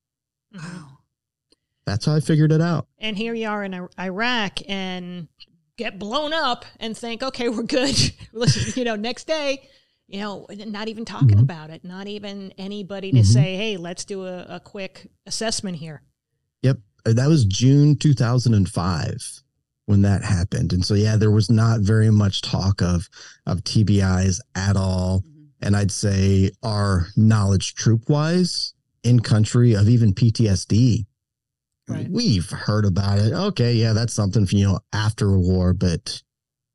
Wow. 0.54 0.98
that's 1.86 2.06
how 2.06 2.14
i 2.14 2.20
figured 2.20 2.52
it 2.52 2.60
out 2.60 2.86
And 2.98 3.16
here 3.16 3.34
you 3.34 3.48
are 3.48 3.64
in 3.64 3.88
Iraq 3.98 4.58
and 4.68 5.28
get 5.76 5.98
blown 5.98 6.32
up 6.32 6.64
and 6.80 6.96
think, 6.96 7.22
okay, 7.22 7.48
we're 7.50 7.62
good. 7.64 7.94
You 8.76 8.84
know, 8.84 8.96
next 8.96 9.26
day, 9.26 9.68
you 10.08 10.20
know, 10.20 10.46
not 10.66 10.88
even 10.88 11.04
talking 11.04 11.38
Mhm. 11.38 11.42
about 11.42 11.70
it, 11.70 11.84
not 11.84 12.06
even 12.06 12.52
anybody 12.58 13.10
to 13.12 13.20
Mhm. 13.20 13.24
say, 13.26 13.56
hey, 13.56 13.76
let's 13.76 14.04
do 14.04 14.24
a, 14.24 14.44
a 14.44 14.60
quick 14.60 15.10
assessment 15.26 15.78
here. 15.78 16.02
Yep. 16.62 16.78
that 17.04 17.28
was 17.28 17.44
June 17.44 17.94
2005 17.96 19.42
when 19.84 20.02
that 20.02 20.24
happened. 20.24 20.72
And 20.72 20.84
so 20.84 20.94
yeah, 20.94 21.16
there 21.16 21.30
was 21.30 21.48
not 21.50 21.80
very 21.80 22.10
much 22.10 22.42
talk 22.42 22.82
of 22.82 23.08
of 23.46 23.62
TBIs 23.62 24.40
at 24.56 24.76
all. 24.76 25.20
Mhm. 25.20 25.46
And 25.62 25.76
I'd 25.76 25.92
say 25.92 26.50
our 26.64 27.08
knowledge 27.16 27.74
troop 27.74 28.08
wise 28.08 28.74
in 29.04 29.20
country 29.20 29.74
of 29.74 29.88
even 29.88 30.12
PTSD 30.14 31.06
Right. 31.88 32.10
we've 32.10 32.50
heard 32.50 32.84
about 32.84 33.18
it. 33.20 33.32
Okay, 33.32 33.76
yeah, 33.76 33.92
that's 33.92 34.12
something 34.12 34.44
for 34.46 34.56
you 34.56 34.66
know 34.66 34.80
after 34.92 35.32
a 35.32 35.38
war, 35.38 35.72
but 35.72 36.20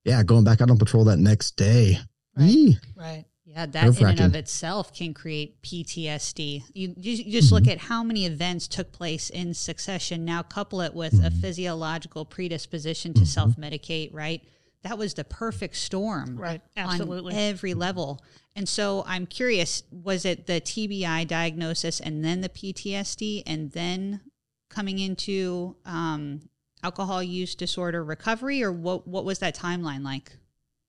yeah, 0.06 0.24
going 0.24 0.46
back 0.46 0.62
out 0.62 0.72
on 0.72 0.78
patrol 0.78 1.04
that 1.06 1.20
next 1.20 1.58
day. 1.58 2.00
Right. 2.36 2.50
yee. 2.50 2.78
Right. 2.96 3.26
Yeah, 3.44 3.66
that 3.66 4.00
in 4.00 4.06
and 4.08 4.20
of 4.22 4.36
itself 4.36 4.94
can 4.94 5.14
create 5.14 5.62
PTSD. 5.62 6.64
You, 6.74 6.94
you, 6.98 7.14
you 7.14 7.32
just 7.32 7.52
look 7.52 7.68
at 7.68 7.80
how 7.80 8.02
many 8.04 8.26
events 8.26 8.68
took 8.68 8.92
place 8.94 9.30
in 9.30 9.54
succession. 9.54 10.24
Now, 10.24 10.42
couple 10.44 10.80
it 10.82 10.94
with 10.94 11.14
a 11.16 11.30
Mhm. 11.30 11.42
physiological 11.42 12.24
predisposition 12.24 13.14
to 13.16 13.22
Mhm. 13.22 13.28
self 13.28 13.56
medicate, 13.58 14.14
right? 14.14 14.42
That 14.84 14.98
was 14.98 15.16
the 15.16 15.24
perfect 15.26 15.76
storm 15.76 16.38
Right. 16.38 16.62
Absolutely. 16.78 17.34
on 17.34 17.40
every 17.40 17.74
level. 17.74 18.22
And 18.56 18.70
so 18.70 19.04
I'm 19.06 19.26
curious 19.26 19.84
was 19.92 20.24
it 20.24 20.48
the 20.48 20.62
TBI 20.62 21.24
diagnosis 21.26 22.00
and 22.00 22.24
then 22.24 22.42
the 22.42 22.50
PTSD 22.50 23.44
and 23.46 23.72
then 23.72 24.22
coming 24.70 25.00
into 25.00 25.76
um, 25.86 26.50
alcohol 26.84 27.22
use 27.22 27.54
disorder 27.56 28.04
recovery, 28.04 28.64
or 28.64 28.72
what, 28.72 29.08
what 29.08 29.26
was 29.26 29.40
that 29.40 29.56
timeline 29.56 30.04
like? 30.04 30.38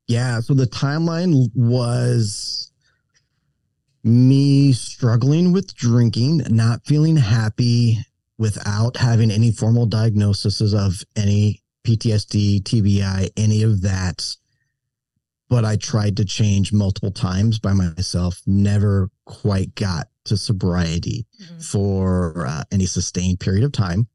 Yeah, 0.08 0.40
so 0.40 0.54
the 0.54 0.66
timeline 0.66 1.48
was 1.54 2.70
me 4.04 4.72
struggling 4.72 5.52
with 5.52 5.74
drinking, 5.74 6.42
not 6.50 6.84
feeling 6.84 7.16
happy 7.16 7.98
without 8.38 8.96
having 8.96 9.30
any 9.30 9.52
formal 9.52 9.86
diagnoses 9.86 10.74
of 10.74 11.02
any 11.16 11.62
PTSD, 11.86 12.62
TBI, 12.62 13.30
any 13.36 13.62
of 13.62 13.82
that. 13.82 14.36
But 15.48 15.64
I 15.64 15.76
tried 15.76 16.16
to 16.16 16.24
change 16.24 16.72
multiple 16.72 17.10
times 17.12 17.58
by 17.58 17.72
myself, 17.74 18.40
never 18.46 19.10
quite 19.26 19.74
got 19.74 20.08
to 20.24 20.36
sobriety 20.36 21.26
Mhm. 21.40 21.64
for 21.64 22.46
uh, 22.46 22.64
any 22.72 22.86
sustained 22.86 23.40
period 23.40 23.64
of 23.64 23.72
time. 23.72 24.08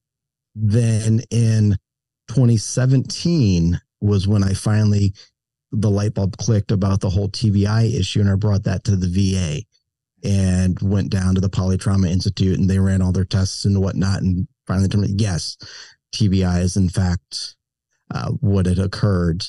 Then 0.56 1.22
in 1.30 1.78
2017 2.28 3.80
was 4.02 4.28
when 4.28 4.44
I 4.44 4.54
finally 4.54 5.14
the 5.72 5.90
light 5.90 6.14
bulb 6.14 6.38
clicked 6.38 6.72
about 6.72 7.02
the 7.02 7.10
whole 7.10 7.30
TBI 7.30 7.94
issue, 7.94 8.22
and 8.22 8.30
I 8.30 8.36
brought 8.36 8.64
that 8.64 8.84
to 8.86 8.96
the 8.96 9.08
VA 9.08 9.64
and 10.24 10.78
went 10.82 11.12
down 11.12 11.36
to 11.36 11.42
the 11.42 11.50
Polytrauma 11.50 12.10
Institute, 12.10 12.58
and 12.58 12.70
they 12.70 12.80
ran 12.80 13.02
all 13.02 13.12
their 13.12 13.26
tests 13.26 13.66
and 13.66 13.82
whatnot, 13.82 14.22
and 14.22 14.48
finally 14.66 14.88
determined 14.88 15.20
yes, 15.22 15.58
TBI 16.14 16.62
is 16.62 16.78
in 16.78 16.90
fact 16.90 17.56
uh, 18.12 18.32
what 18.40 18.66
had 18.66 18.80
occurred. 18.80 19.44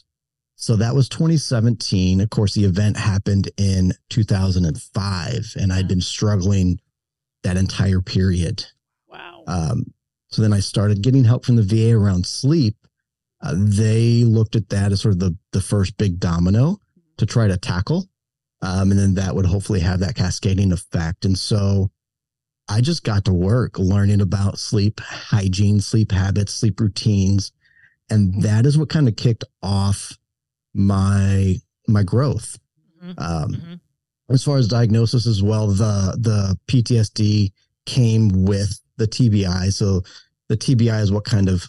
So 0.57 0.75
that 0.77 0.95
was 0.95 1.09
2017. 1.09 2.21
Of 2.21 2.31
course, 2.31 2.55
the 2.55 2.65
event 2.65 2.97
happened 2.97 3.51
in 3.57 3.93
2005, 4.11 5.55
and 5.57 5.73
I'd 5.73 5.87
been 5.87 6.01
struggling 6.01 6.81
that 7.45 7.57
entire 7.57 8.01
period. 8.01 8.67
Wow. 9.07 9.45
Um, 9.47 9.95
so 10.29 10.43
then 10.43 10.53
I 10.53 10.61
started 10.61 11.03
getting 11.03 11.25
help 11.25 11.45
from 11.45 11.57
the 11.57 11.63
VA 11.63 11.97
around 11.97 12.27
sleep. 12.27 12.77
Uh, 13.40 13.54
they 13.57 14.25
looked 14.25 14.57
at 14.57 14.68
that 14.71 14.92
as 14.92 15.00
sort 15.02 15.14
of 15.14 15.21
the, 15.21 15.37
the 15.52 15.61
first 15.61 15.97
big 15.97 16.18
domino 16.18 16.78
to 17.18 17.26
try 17.26 17.47
to 17.47 17.57
tackle. 17.57 18.09
Um, 18.62 18.90
and 18.90 18.99
then 18.99 19.14
that 19.14 19.35
would 19.37 19.47
hopefully 19.47 19.80
have 19.80 20.00
that 20.00 20.16
cascading 20.16 20.73
effect. 20.73 21.25
And 21.25 21.38
so 21.38 21.90
I 22.68 22.80
just 22.80 23.04
got 23.04 23.25
to 23.26 23.33
work 23.33 23.78
learning 23.78 24.21
about 24.21 24.59
sleep 24.59 25.00
hygiene, 25.00 25.80
sleep 25.80 26.11
habits, 26.11 26.52
sleep 26.54 26.80
routines. 26.80 27.52
And 28.11 28.42
that 28.42 28.66
is 28.66 28.76
what 28.76 28.88
kind 28.88 29.07
of 29.07 29.16
kicked 29.16 29.45
off 29.62 30.16
my 30.75 31.57
my 31.87 32.02
growth. 32.02 32.59
Mhm. 33.02 33.14
Um, 33.18 33.52
Mhm. 33.54 33.80
as 34.28 34.42
far 34.42 34.59
as 34.59 34.68
diagnosis 34.68 35.26
as 35.26 35.42
well, 35.42 35.68
the 35.68 36.16
the 36.18 36.59
PTSD 36.66 37.52
came 37.87 38.45
with 38.45 38.80
the 38.97 39.07
TBI. 39.07 39.71
So 39.71 40.02
the 40.49 40.57
TBI 40.57 41.00
is 41.02 41.12
what 41.12 41.25
kind 41.25 41.49
of 41.49 41.68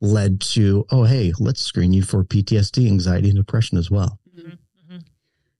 led 0.00 0.40
to, 0.40 0.86
oh 0.90 1.04
hey, 1.04 1.32
let's 1.38 1.60
screen 1.62 1.92
you 1.92 2.02
for 2.02 2.24
PTSD, 2.24 2.86
anxiety, 2.86 3.28
and 3.30 3.36
depression 3.38 3.78
as 3.78 3.90
well. 3.90 4.18
Mhm. 4.36 4.58
Mhm. 4.90 5.04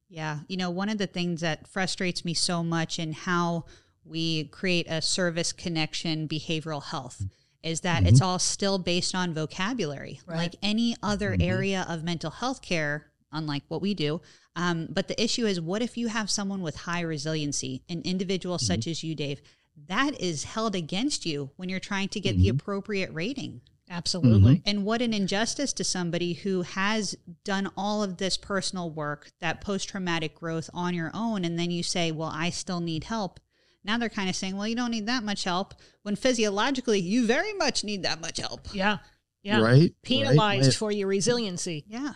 Yeah. 0.08 0.40
You 0.48 0.56
know, 0.56 0.70
one 0.70 0.88
of 0.88 0.98
the 0.98 1.06
things 1.06 1.40
that 1.40 1.66
frustrates 1.66 2.24
me 2.24 2.34
so 2.34 2.62
much 2.62 2.98
in 2.98 3.12
how 3.12 3.64
we 4.04 4.44
create 4.44 4.86
a 4.88 5.02
service 5.02 5.52
connection 5.52 6.28
behavioral 6.28 6.82
health 6.84 7.26
is 7.62 7.80
that 7.80 8.06
it's 8.06 8.20
all 8.20 8.38
still 8.38 8.78
based 8.78 9.14
on 9.14 9.34
vocabulary, 9.34 10.20
Right. 10.26 10.36
like 10.36 10.56
any 10.62 10.94
other 11.02 11.36
Mhm. 11.36 11.42
area 11.42 11.86
of 11.88 12.04
mental 12.04 12.30
health 12.30 12.62
care, 12.62 13.10
unlike 13.32 13.64
what 13.68 13.82
we 13.82 13.92
do. 13.94 14.20
Um, 14.54 14.86
but 14.90 15.08
the 15.08 15.22
issue 15.22 15.44
is 15.46 15.60
what 15.60 15.82
if 15.82 15.96
you 15.98 16.06
have 16.06 16.30
someone 16.30 16.62
with 16.62 16.76
high 16.76 17.00
resiliency, 17.00 17.82
an 17.88 18.00
individual 18.02 18.58
such 18.58 18.86
as 18.86 19.02
you, 19.02 19.14
Dave? 19.16 19.42
That 19.88 20.18
is 20.20 20.44
held 20.44 20.74
against 20.76 21.26
you 21.26 21.50
when 21.56 21.68
you're 21.68 21.80
trying 21.80 22.08
to 22.10 22.20
get 22.20 22.36
the 22.38 22.46
Mhm. 22.46 22.60
appropriate 22.60 23.12
rating. 23.12 23.60
Absolutely. 23.90 24.62
And 24.66 24.84
what 24.84 25.00
an 25.02 25.12
injustice 25.14 25.72
to 25.74 25.84
somebody 25.84 26.34
who 26.34 26.62
has 26.62 27.16
done 27.44 27.70
all 27.76 28.02
of 28.02 28.18
this 28.18 28.36
personal 28.36 28.90
work, 28.90 29.30
that 29.40 29.60
post 29.60 29.88
traumatic 29.88 30.34
growth 30.34 30.68
on 30.74 30.94
your 30.94 31.10
own. 31.14 31.44
And 31.44 31.58
then 31.58 31.70
you 31.70 31.82
say, 31.82 32.12
well, 32.12 32.30
I 32.32 32.50
still 32.50 32.80
need 32.80 33.04
help. 33.04 33.40
Now 33.84 33.96
they're 33.96 34.08
kind 34.08 34.28
of 34.28 34.36
saying, 34.36 34.56
well, 34.56 34.68
you 34.68 34.76
don't 34.76 34.90
need 34.90 35.06
that 35.06 35.22
much 35.22 35.44
help 35.44 35.74
when 36.02 36.16
physiologically 36.16 37.00
you 37.00 37.26
very 37.26 37.54
much 37.54 37.84
need 37.84 38.02
that 38.02 38.20
much 38.20 38.38
help. 38.38 38.68
Yeah. 38.74 38.98
Yeah. 39.42 39.60
Right? 39.60 39.94
Penalized 40.02 40.66
Right? 40.66 40.74
for 40.74 40.92
your 40.92 41.08
resiliency. 41.08 41.84
Yeah. 41.88 42.12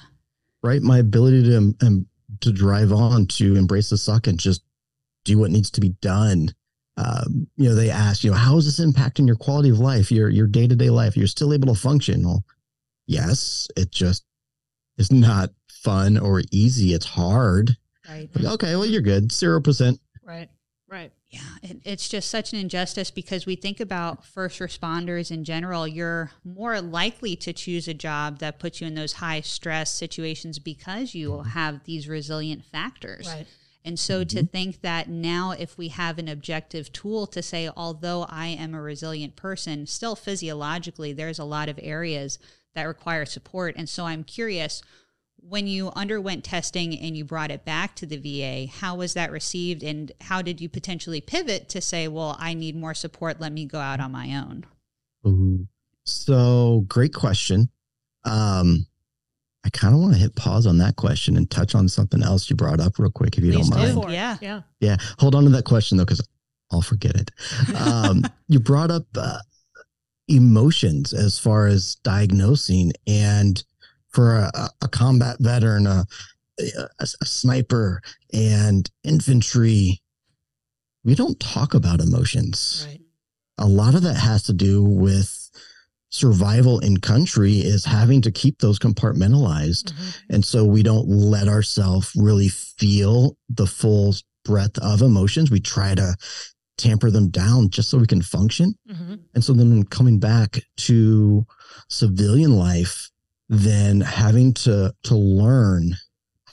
right? 0.63 0.83
My 0.83 0.99
ability 0.99 1.45
to 1.45 1.57
um, 1.57 2.07
to 2.41 2.53
drive 2.53 2.93
on, 2.93 3.27
to 3.27 3.57
embrace 3.57 3.91
the 3.91 3.97
suck 3.99 4.27
and 4.27 4.39
just 4.39 4.63
do 5.25 5.39
what 5.39 5.51
needs 5.51 5.71
to 5.71 5.81
be 5.81 5.91
done. 6.01 6.51
Um, 6.97 7.49
you 7.57 7.69
know, 7.69 7.75
they 7.75 7.91
ask, 7.91 8.23
you 8.23 8.31
know, 8.31 8.37
how 8.37 8.59
is 8.59 8.65
this 8.67 8.85
impacting 8.85 9.27
your 9.27 9.37
quality 9.37 9.71
of 9.71 9.79
life, 9.79 10.13
your 10.13 10.29
your 10.29 10.47
day 10.47 10.67
to 10.67 10.77
day 10.77 10.91
life? 10.91 11.17
You're 11.17 11.27
still 11.27 11.55
able 11.55 11.75
to 11.75 11.81
function. 11.81 12.25
Well, 12.25 12.45
yes, 13.07 13.69
it 13.77 13.91
just 13.91 14.25
is 14.99 15.11
not 15.11 15.51
fun 15.71 16.19
or 16.19 16.43
easy. 16.51 16.93
It's 16.93 17.07
hard. 17.07 17.77
Right. 18.09 18.29
Like, 18.35 18.53
okay, 18.55 18.77
well, 18.77 18.87
you're 18.87 19.01
good. 19.01 19.33
Zero 19.33 19.61
percent. 19.61 20.01
Right. 20.23 20.51
Right. 20.89 21.11
Yeah, 21.31 21.41
it, 21.63 21.81
it's 21.87 22.07
just 22.07 22.29
such 22.29 22.53
an 22.53 22.59
injustice 22.59 23.11
because 23.11 23.47
we 23.47 23.57
think 23.57 23.81
about 23.81 24.27
first 24.27 24.61
responders 24.61 25.31
in 25.31 25.45
general. 25.45 25.89
You're 25.89 26.31
more 26.45 26.83
likely 26.83 27.35
to 27.37 27.55
choose 27.55 27.89
a 27.89 27.95
job 27.95 28.41
that 28.41 28.59
puts 28.59 28.83
you 28.83 28.87
in 28.87 28.95
those 28.95 29.15
high 29.15 29.41
stress 29.41 29.91
situations 29.91 30.59
because 30.59 31.15
you 31.15 31.41
have 31.41 31.85
these 31.85 32.07
resilient 32.07 32.67
factors. 32.67 33.27
Right. 33.27 33.47
And 33.85 33.99
so 33.99 34.23
to 34.25 34.45
think 34.45 34.81
that 34.83 35.09
now, 35.09 35.51
if 35.51 35.77
we 35.77 35.89
have 35.89 36.19
an 36.19 36.29
objective 36.29 36.93
tool 36.93 37.27
to 37.29 37.43
say, 37.43 37.69
although 37.77 38.27
I 38.29 38.47
am 38.47 38.75
a 38.75 38.83
resilient 38.83 39.35
person, 39.35 39.87
still 39.87 40.15
physiologically, 40.15 41.13
there's 41.13 41.39
a 41.39 41.45
lot 41.45 41.69
of 41.69 41.81
areas 41.83 42.39
that 42.75 42.85
require 42.85 43.25
support. 43.25 43.75
And 43.77 43.89
so 43.89 44.05
I'm 44.07 44.25
curious 44.25 44.83
when 45.37 45.67
you 45.67 45.91
underwent 45.97 46.45
testing 46.45 46.97
and 46.99 47.17
you 47.17 47.25
brought 47.25 47.51
it 47.51 47.65
back 47.65 47.97
to 47.97 48.07
the 48.07 48.17
VA, 48.17 48.71
how 48.71 48.97
was 48.97 49.15
that 49.15 49.33
received? 49.33 49.83
And 49.83 50.13
how 50.21 50.41
did 50.41 50.61
you 50.61 50.69
potentially 50.69 51.21
pivot 51.21 51.69
to 51.71 51.81
say, 51.81 52.07
well, 52.07 52.37
I 52.39 52.55
need 52.55 52.77
more 52.77 52.95
support. 52.95 53.41
Let 53.41 53.53
me 53.53 53.65
go 53.67 53.79
out 53.81 53.99
on 53.99 54.13
my 54.13 54.37
own? 54.37 54.65
Ooh. 55.27 55.67
So 56.05 56.85
great 56.89 57.13
question. 57.13 57.71
Um, 58.25 58.87
I 59.65 59.71
kind 59.71 59.95
of 59.95 60.01
want 60.01 60.15
to 60.15 60.19
hit 60.19 60.35
pause 60.35 60.67
on 60.67 60.79
that 60.79 60.97
question 60.97 61.37
and 61.37 61.49
touch 61.51 61.75
on 61.75 61.89
something 61.89 62.23
else 62.23 62.51
you 62.51 62.57
brought 62.57 62.81
up 62.81 62.99
real 62.99 63.11
quick, 63.11 63.39
if 63.39 63.45
you 63.45 63.53
Please 63.53 63.69
don't 63.69 63.79
do. 63.79 63.95
mind. 63.95 64.03
Go. 64.03 64.09
Yeah. 64.09 64.37
Yeah. 64.41 64.61
Yeah, 64.81 64.97
hold 65.19 65.35
on 65.35 65.45
to 65.45 65.51
that 65.51 65.65
question 65.65 65.99
though, 65.99 66.05
because 66.05 66.27
I'll 66.73 66.83
forget 66.83 67.15
it. 67.15 67.31
Um, 67.77 68.23
you 68.49 68.59
brought 68.59 68.91
up 68.91 69.07
uh, 69.17 69.39
emotions 70.29 71.13
as 71.13 71.39
far 71.39 71.67
as 71.67 71.97
diagnosing, 72.03 72.93
and 73.07 73.63
for 74.09 74.37
a, 74.37 74.71
a 74.83 74.89
combat 74.89 75.37
veteran, 75.39 75.87
a, 75.87 76.05
a, 76.59 77.07
a 77.21 77.27
sniper, 77.27 78.03
and 78.33 78.91
infantry, 79.05 80.01
we 81.05 81.15
don't 81.15 81.39
talk 81.39 81.75
about 81.75 82.01
emotions. 82.01 82.87
Right. 82.89 83.01
A 83.59 83.67
lot 83.67 83.95
of 83.95 84.03
that 84.03 84.17
has 84.17 84.43
to 84.45 84.53
do 84.53 84.83
with 84.83 85.42
survival 86.13 86.79
in 86.81 86.99
country 86.99 87.55
is 87.59 87.87
having 87.87 88.21
to 88.21 88.31
keep 88.31 88.59
those 88.59 88.79
compartmentalized 88.79 89.93
Mhm. 89.93 90.15
and 90.29 90.45
so 90.45 90.63
we 90.65 90.83
don't 90.83 91.09
let 91.09 91.49
ourselves 91.49 92.11
really 92.15 92.49
feel 92.51 93.37
the 93.49 93.67
full 93.67 94.15
breadth 94.45 94.79
of 94.81 95.01
emotions. 95.01 95.51
We 95.51 95.61
try 95.61 95.95
to 95.95 96.15
tamper 96.77 97.11
them 97.11 97.29
down 97.31 97.71
just 97.71 97.89
so 97.89 97.97
we 97.97 98.07
can 98.07 98.21
function. 98.21 98.75
Mhm. 98.91 99.21
And 99.35 99.43
so 99.43 99.55
then 99.55 99.85
coming 99.85 100.19
back 100.19 100.63
to 100.89 101.47
civilian 101.89 102.53
life, 102.59 103.11
then 103.49 104.03
having 104.03 104.53
to 104.65 104.93
to 105.05 105.17
learn 105.17 105.97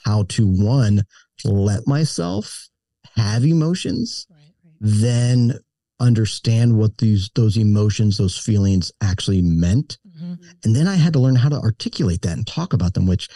how 0.06 0.22
to 0.24 0.46
one, 0.46 1.02
let 1.44 1.86
myself 1.86 2.68
have 3.16 3.44
emotions, 3.44 4.26
Right. 4.30 4.38
Right. 4.64 4.74
then 4.80 5.58
understand 6.00 6.76
what 6.78 6.98
these 6.98 7.30
those 7.34 7.56
emotions, 7.56 8.18
those 8.18 8.36
feelings 8.38 8.90
actually 9.02 9.42
meant. 9.42 9.98
Mhm. 10.18 10.38
And 10.64 10.74
then 10.74 10.88
I 10.88 10.96
had 10.96 11.12
to 11.12 11.18
learn 11.20 11.36
how 11.36 11.48
to 11.50 11.56
articulate 11.60 12.22
that 12.22 12.36
and 12.36 12.46
talk 12.46 12.72
about 12.72 12.94
them, 12.94 13.06
which 13.06 13.28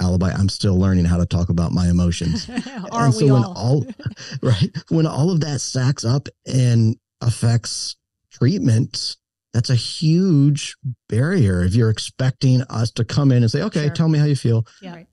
alibi, 0.00 0.30
I'm 0.30 0.48
still 0.48 0.78
learning 0.78 1.06
how 1.06 1.16
to 1.18 1.26
talk 1.26 1.48
about 1.48 1.72
my 1.72 1.88
emotions. 1.88 2.48
Are 2.92 3.06
and 3.06 3.14
so 3.14 3.24
we 3.26 3.32
when 3.32 3.44
all? 3.44 3.54
all 3.56 3.86
right, 4.42 4.70
when 4.88 5.06
all 5.06 5.30
of 5.30 5.40
that 5.40 5.60
stacks 5.60 6.04
up 6.04 6.28
and 6.46 6.96
affects 7.20 7.96
treatment, 8.30 9.16
that's 9.52 9.70
a 9.70 9.74
huge 9.74 10.76
barrier 11.08 11.62
if 11.64 11.74
you're 11.74 11.90
expecting 11.90 12.62
us 12.70 12.90
to 12.92 13.04
come 13.04 13.32
in 13.32 13.42
and 13.42 13.50
say, 13.50 13.62
okay, 13.62 13.86
Sure. 13.86 13.94
tell 13.94 14.08
me 14.08 14.18
how 14.20 14.24
you 14.26 14.36
feel. 14.36 14.64
Yeah. 14.80 14.94
I 14.94 15.06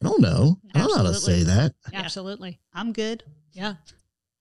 don't 0.00 0.20
know. 0.22 0.58
I 0.74 0.78
don't 0.78 0.88
know 0.90 0.96
how 0.96 1.02
to 1.02 1.14
say 1.14 1.42
that. 1.42 1.74
Absolutely. 1.92 2.60
I'm 2.72 2.92
good. 2.92 3.24
Yeah. 3.52 3.74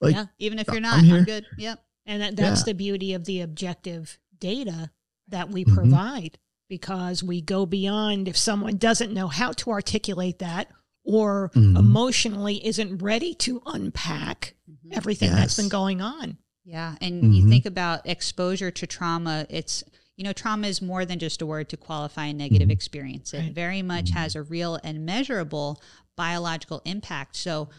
Like, 0.01 0.15
yeah. 0.15 0.25
Even 0.39 0.59
if 0.59 0.67
you're 0.67 0.79
not, 0.79 0.99
I'm, 0.99 1.05
here. 1.05 1.23
good. 1.23 1.45
Yep. 1.57 1.83
And 2.05 2.21
that, 2.21 2.35
that's 2.35 2.61
Yeah. 2.61 2.65
the 2.65 2.73
beauty 2.73 3.13
of 3.13 3.25
the 3.25 3.41
objective 3.41 4.17
data 4.39 4.91
that 5.27 5.49
we 5.49 5.65
Mhm. 5.65 5.73
provide 5.73 6.37
because 6.69 7.23
we 7.23 7.41
go 7.41 7.65
beyond 7.65 8.27
if 8.27 8.37
someone 8.37 8.77
doesn't 8.77 9.13
know 9.13 9.27
how 9.27 9.51
to 9.53 9.71
articulate 9.71 10.39
that 10.39 10.69
or 11.03 11.49
Mhm. 11.55 11.77
emotionally 11.77 12.65
isn't 12.65 12.97
ready 13.01 13.33
to 13.33 13.61
unpack 13.65 14.55
everything 14.91 15.31
that's 15.31 15.55
been 15.55 15.69
going 15.69 16.01
on. 16.01 16.37
Yeah. 16.65 16.95
And 17.01 17.33
you 17.35 17.43
Mhm. 17.45 17.49
think 17.49 17.65
about 17.65 18.05
exposure 18.05 18.71
to 18.71 18.85
trauma, 18.87 19.45
it's, 19.49 19.83
you 20.17 20.23
know, 20.23 20.33
trauma 20.33 20.67
is 20.67 20.81
more 20.81 21.05
than 21.05 21.17
just 21.19 21.41
a 21.41 21.45
word 21.45 21.69
to 21.69 21.77
qualify 21.77 22.25
a 22.27 22.33
negative 22.33 22.67
Mhm. 22.67 22.73
experience. 22.73 23.33
It 23.33 23.37
Right. 23.39 23.53
very 23.53 23.81
much 23.81 24.09
has 24.11 24.35
a 24.35 24.43
real 24.43 24.77
and 24.83 25.05
measurable 25.05 25.81
biological 26.17 26.81
impact. 26.83 27.35
So, 27.37 27.69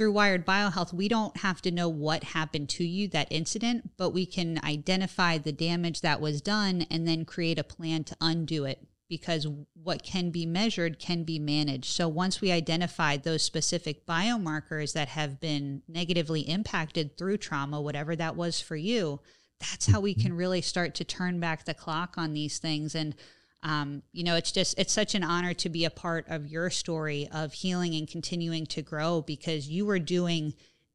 through 0.00 0.12
Wired 0.12 0.46
Biohealth, 0.46 0.94
we 0.94 1.08
don't 1.08 1.36
have 1.36 1.60
to 1.60 1.70
know 1.70 1.86
what 1.86 2.24
happened 2.24 2.70
to 2.70 2.84
you, 2.84 3.06
that 3.08 3.28
incident, 3.30 3.90
but 3.98 4.14
we 4.14 4.24
can 4.24 4.58
identify 4.64 5.36
the 5.36 5.52
damage 5.52 6.00
that 6.00 6.22
was 6.22 6.40
done 6.40 6.86
and 6.90 7.06
then 7.06 7.26
create 7.26 7.58
a 7.58 7.62
plan 7.62 8.02
to 8.04 8.16
undo 8.18 8.64
it 8.64 8.82
because 9.10 9.46
what 9.74 10.02
can 10.02 10.30
be 10.30 10.46
measured 10.46 10.98
can 10.98 11.22
be 11.24 11.38
managed. 11.38 11.84
So 11.84 12.08
once 12.08 12.40
we 12.40 12.50
identify 12.50 13.18
those 13.18 13.42
specific 13.42 14.06
biomarkers 14.06 14.94
that 14.94 15.08
have 15.08 15.38
been 15.38 15.82
negatively 15.86 16.40
impacted 16.48 17.18
through 17.18 17.36
trauma, 17.36 17.78
whatever 17.78 18.16
that 18.16 18.36
was 18.36 18.58
for 18.58 18.76
you, 18.76 19.20
that's 19.58 19.84
how 19.84 20.00
we 20.00 20.14
mm-hmm. 20.14 20.22
can 20.22 20.32
really 20.32 20.62
start 20.62 20.94
to 20.94 21.04
turn 21.04 21.40
back 21.40 21.66
the 21.66 21.74
clock 21.74 22.14
on 22.16 22.32
these 22.32 22.58
things. 22.58 22.94
And 22.94 23.14
um, 23.62 24.02
you 24.12 24.24
know, 24.24 24.36
it's 24.36 24.52
just 24.52 24.78
it's 24.78 24.92
such 24.92 25.14
an 25.14 25.22
honor 25.22 25.52
to 25.54 25.68
be 25.68 25.84
a 25.84 25.90
part 25.90 26.26
of 26.28 26.46
your 26.46 26.70
story 26.70 27.28
of 27.32 27.52
healing 27.52 27.94
and 27.94 28.08
continuing 28.08 28.66
to 28.66 28.82
grow 28.82 29.20
because 29.20 29.68
you 29.68 29.84
were 29.86 29.98
doing 29.98 30.54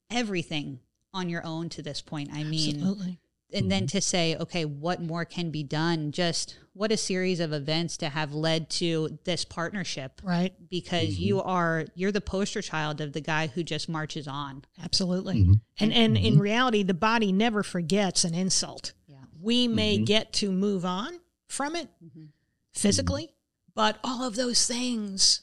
everything 0.10 0.80
on 1.14 1.30
your 1.30 1.46
own 1.46 1.70
to 1.70 1.82
this 1.82 2.02
point. 2.02 2.30
I 2.34 2.44
mean, 2.44 2.76
Absolutely. 2.76 3.20
and 3.54 3.72
then 3.72 3.88
to 3.88 4.02
say, 4.02 4.36
okay, 4.36 4.66
what 4.66 5.02
more 5.02 5.24
can 5.26 5.50
be 5.52 5.64
done? 5.64 6.12
Just 6.12 6.58
what 6.74 6.92
a 6.92 6.98
series 6.98 7.40
of 7.40 7.54
events 7.54 7.96
to 7.98 8.10
have 8.10 8.34
led 8.34 8.70
to 8.70 9.18
this 9.24 9.46
partnership 9.46 10.20
Right. 10.24 10.54
because 10.70 11.18
you 11.18 11.42
are 11.42 11.86
you're 11.96 12.12
the 12.12 12.20
poster 12.22 12.62
child 12.62 13.00
of 13.00 13.14
the 13.14 13.22
guy 13.22 13.48
who 13.48 13.64
just 13.64 13.88
marches 13.88 14.28
on. 14.28 14.66
Absolutely. 14.84 15.36
Mhm. 15.46 15.62
And 15.80 15.94
and 15.94 16.18
in 16.18 16.38
reality, 16.40 16.84
the 16.84 16.94
body 16.94 17.32
never 17.32 17.64
forgets 17.64 18.24
an 18.26 18.34
insult. 18.34 18.92
Yeah. 19.08 19.18
We 19.40 19.68
may 19.68 19.98
Mhm. 20.00 20.06
get 20.06 20.34
to 20.34 20.52
move 20.52 20.84
on 20.84 21.20
from 21.48 21.76
it 21.78 21.88
Physically, 22.76 23.34
but 23.74 23.98
all 24.04 24.24
of 24.24 24.36
those 24.36 24.68
things 24.68 25.42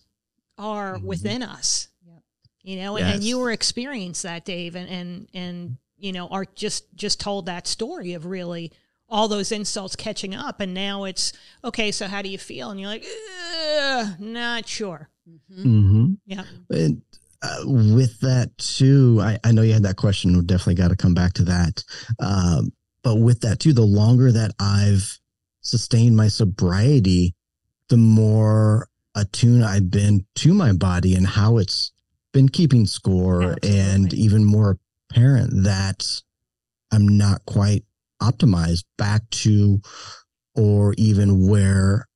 are 0.58 0.98
Mhm. 0.98 1.02
within 1.04 1.42
us. 1.42 1.88
Yep. 2.06 2.22
You 2.62 2.76
know, 2.76 2.96
and, 2.96 3.06
and 3.14 3.24
you 3.24 3.38
were 3.38 3.50
experienced 3.50 4.22
that, 4.22 4.44
Dave, 4.44 4.76
and 4.76 4.88
and 4.88 5.28
and 5.34 5.76
you 5.98 6.12
know, 6.12 6.28
Art 6.28 6.54
just 6.54 6.84
just 6.94 7.20
told 7.20 7.46
that 7.46 7.66
story 7.66 8.12
of 8.14 8.26
really 8.26 8.72
all 9.08 9.28
those 9.28 9.52
insults 9.52 9.94
catching 9.96 10.34
up, 10.34 10.60
and 10.60 10.72
now 10.74 11.04
it's 11.04 11.32
okay. 11.64 11.90
So 11.92 12.06
how 12.06 12.22
do 12.22 12.28
you 12.28 12.38
feel? 12.38 12.70
And 12.70 12.80
you're 12.80 12.88
like, 12.88 13.04
not 14.18 14.66
sure. 14.68 15.08
Mhm. 15.28 15.62
hmm 15.62 16.06
Yeah, 16.26 16.44
And 16.70 17.02
uh, 17.42 17.62
with 17.64 18.20
that 18.20 18.56
too, 18.58 19.18
I, 19.20 19.38
I 19.44 19.52
know 19.52 19.62
you 19.62 19.72
had 19.72 19.82
that 19.84 19.96
question. 19.96 20.36
We 20.36 20.42
definitely 20.44 20.74
got 20.76 20.88
to 20.88 20.96
come 20.96 21.14
back 21.14 21.32
to 21.34 21.44
that. 21.44 21.82
Um, 22.20 22.72
but 23.02 23.16
with 23.16 23.40
that 23.40 23.58
too, 23.60 23.72
the 23.72 23.82
longer 23.82 24.30
that 24.32 24.52
I've 24.58 25.18
sustained 25.62 26.16
my 26.16 26.28
sobriety, 26.28 27.34
the 27.88 27.96
more 27.96 28.88
attuned 29.14 29.64
I've 29.64 29.90
been 29.90 30.26
to 30.36 30.54
my 30.54 30.72
body 30.72 31.14
and 31.14 31.26
how 31.26 31.58
it's 31.58 31.92
been 32.32 32.48
keeping 32.48 32.86
score, 32.86 33.56
and 33.62 34.12
even 34.14 34.44
more 34.44 34.78
apparent 35.10 35.64
that 35.64 36.22
I'm 36.90 37.06
not 37.06 37.44
quite 37.44 37.84
optimized 38.22 38.84
back 38.96 39.28
to, 39.30 39.80
or 40.54 40.94
even 40.96 41.46
where 41.46 42.08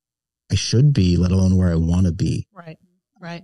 I 0.50 0.54
should 0.54 0.92
be, 0.92 1.16
let 1.16 1.32
alone 1.32 1.56
where 1.56 1.70
I 1.70 1.76
want 1.76 2.06
to 2.06 2.12
be. 2.12 2.46
right, 2.54 2.78
right. 3.20 3.42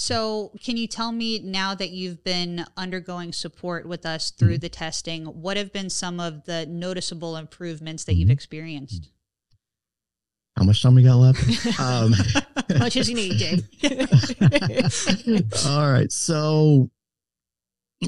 So, 0.00 0.50
can 0.64 0.78
you 0.78 0.86
tell 0.86 1.12
me 1.12 1.40
now 1.40 1.74
that 1.74 1.90
you've 1.90 2.24
been 2.24 2.64
undergoing 2.74 3.34
support 3.34 3.86
with 3.86 4.06
us 4.06 4.30
through 4.30 4.54
Mm-hmm. 4.54 4.60
the 4.60 4.68
testing, 4.70 5.24
what 5.26 5.58
have 5.58 5.74
been 5.74 5.90
some 5.90 6.18
of 6.18 6.46
the 6.46 6.64
noticeable 6.64 7.36
improvements 7.36 8.04
that 8.04 8.14
you've 8.14 8.30
Mhm. 8.30 8.32
experienced? 8.32 9.10
How 10.56 10.64
much 10.64 10.82
time 10.82 10.94
we 10.94 11.02
got 11.02 11.16
left? 11.16 11.78
um, 11.80 12.14
Much 12.78 12.96
as 12.96 13.10
you 13.10 13.14
need, 13.14 13.36
Dave. 13.38 13.68
All 15.66 15.92
right. 15.92 16.10
So 16.10 16.90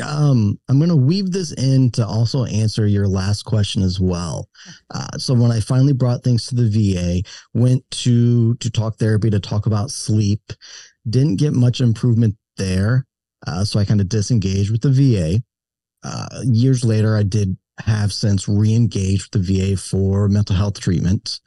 um, 0.01 0.59
I'm 0.69 0.79
going 0.79 0.89
to 0.89 0.97
weave 0.97 1.33
this 1.33 1.53
in 1.53 1.91
to 1.93 2.07
also 2.07 2.45
answer 2.47 2.87
your 2.87 3.07
last 3.07 3.43
question 3.43 3.83
as 3.83 4.01
well. 4.01 4.49
Uh, 4.91 5.19
so 5.19 5.35
when 5.35 5.51
I 5.51 5.61
finally 5.61 5.93
brought 5.93 6.25
things 6.25 6.47
to 6.47 6.55
the 6.55 6.69
VA, 6.69 7.29
went 7.53 7.89
to 7.91 8.55
to 8.55 8.71
talk 8.71 8.97
therapy 8.97 9.29
to 9.29 9.41
talk 9.41 9.67
about 9.67 9.91
sleep, 9.91 10.41
didn't 11.09 11.37
get 11.37 11.53
much 11.53 11.81
improvement 11.81 12.37
there. 12.57 13.07
Uh, 13.47 13.65
so 13.65 13.79
I 13.79 13.85
kind 13.85 14.01
of 14.01 14.09
disengaged 14.09 14.71
with 14.71 14.81
the 14.81 14.91
VA. 14.91 15.43
Uh, 16.03 16.41
years 16.45 16.85
later, 16.85 17.17
I 17.17 17.23
did 17.23 17.57
have 17.81 18.13
since 18.13 18.49
re-engaged 18.49 19.35
with 19.35 19.47
the 19.47 19.75
VA 19.75 19.77
for 19.77 20.29
mental 20.29 20.57
health 20.57 20.81
treatment 20.81 21.41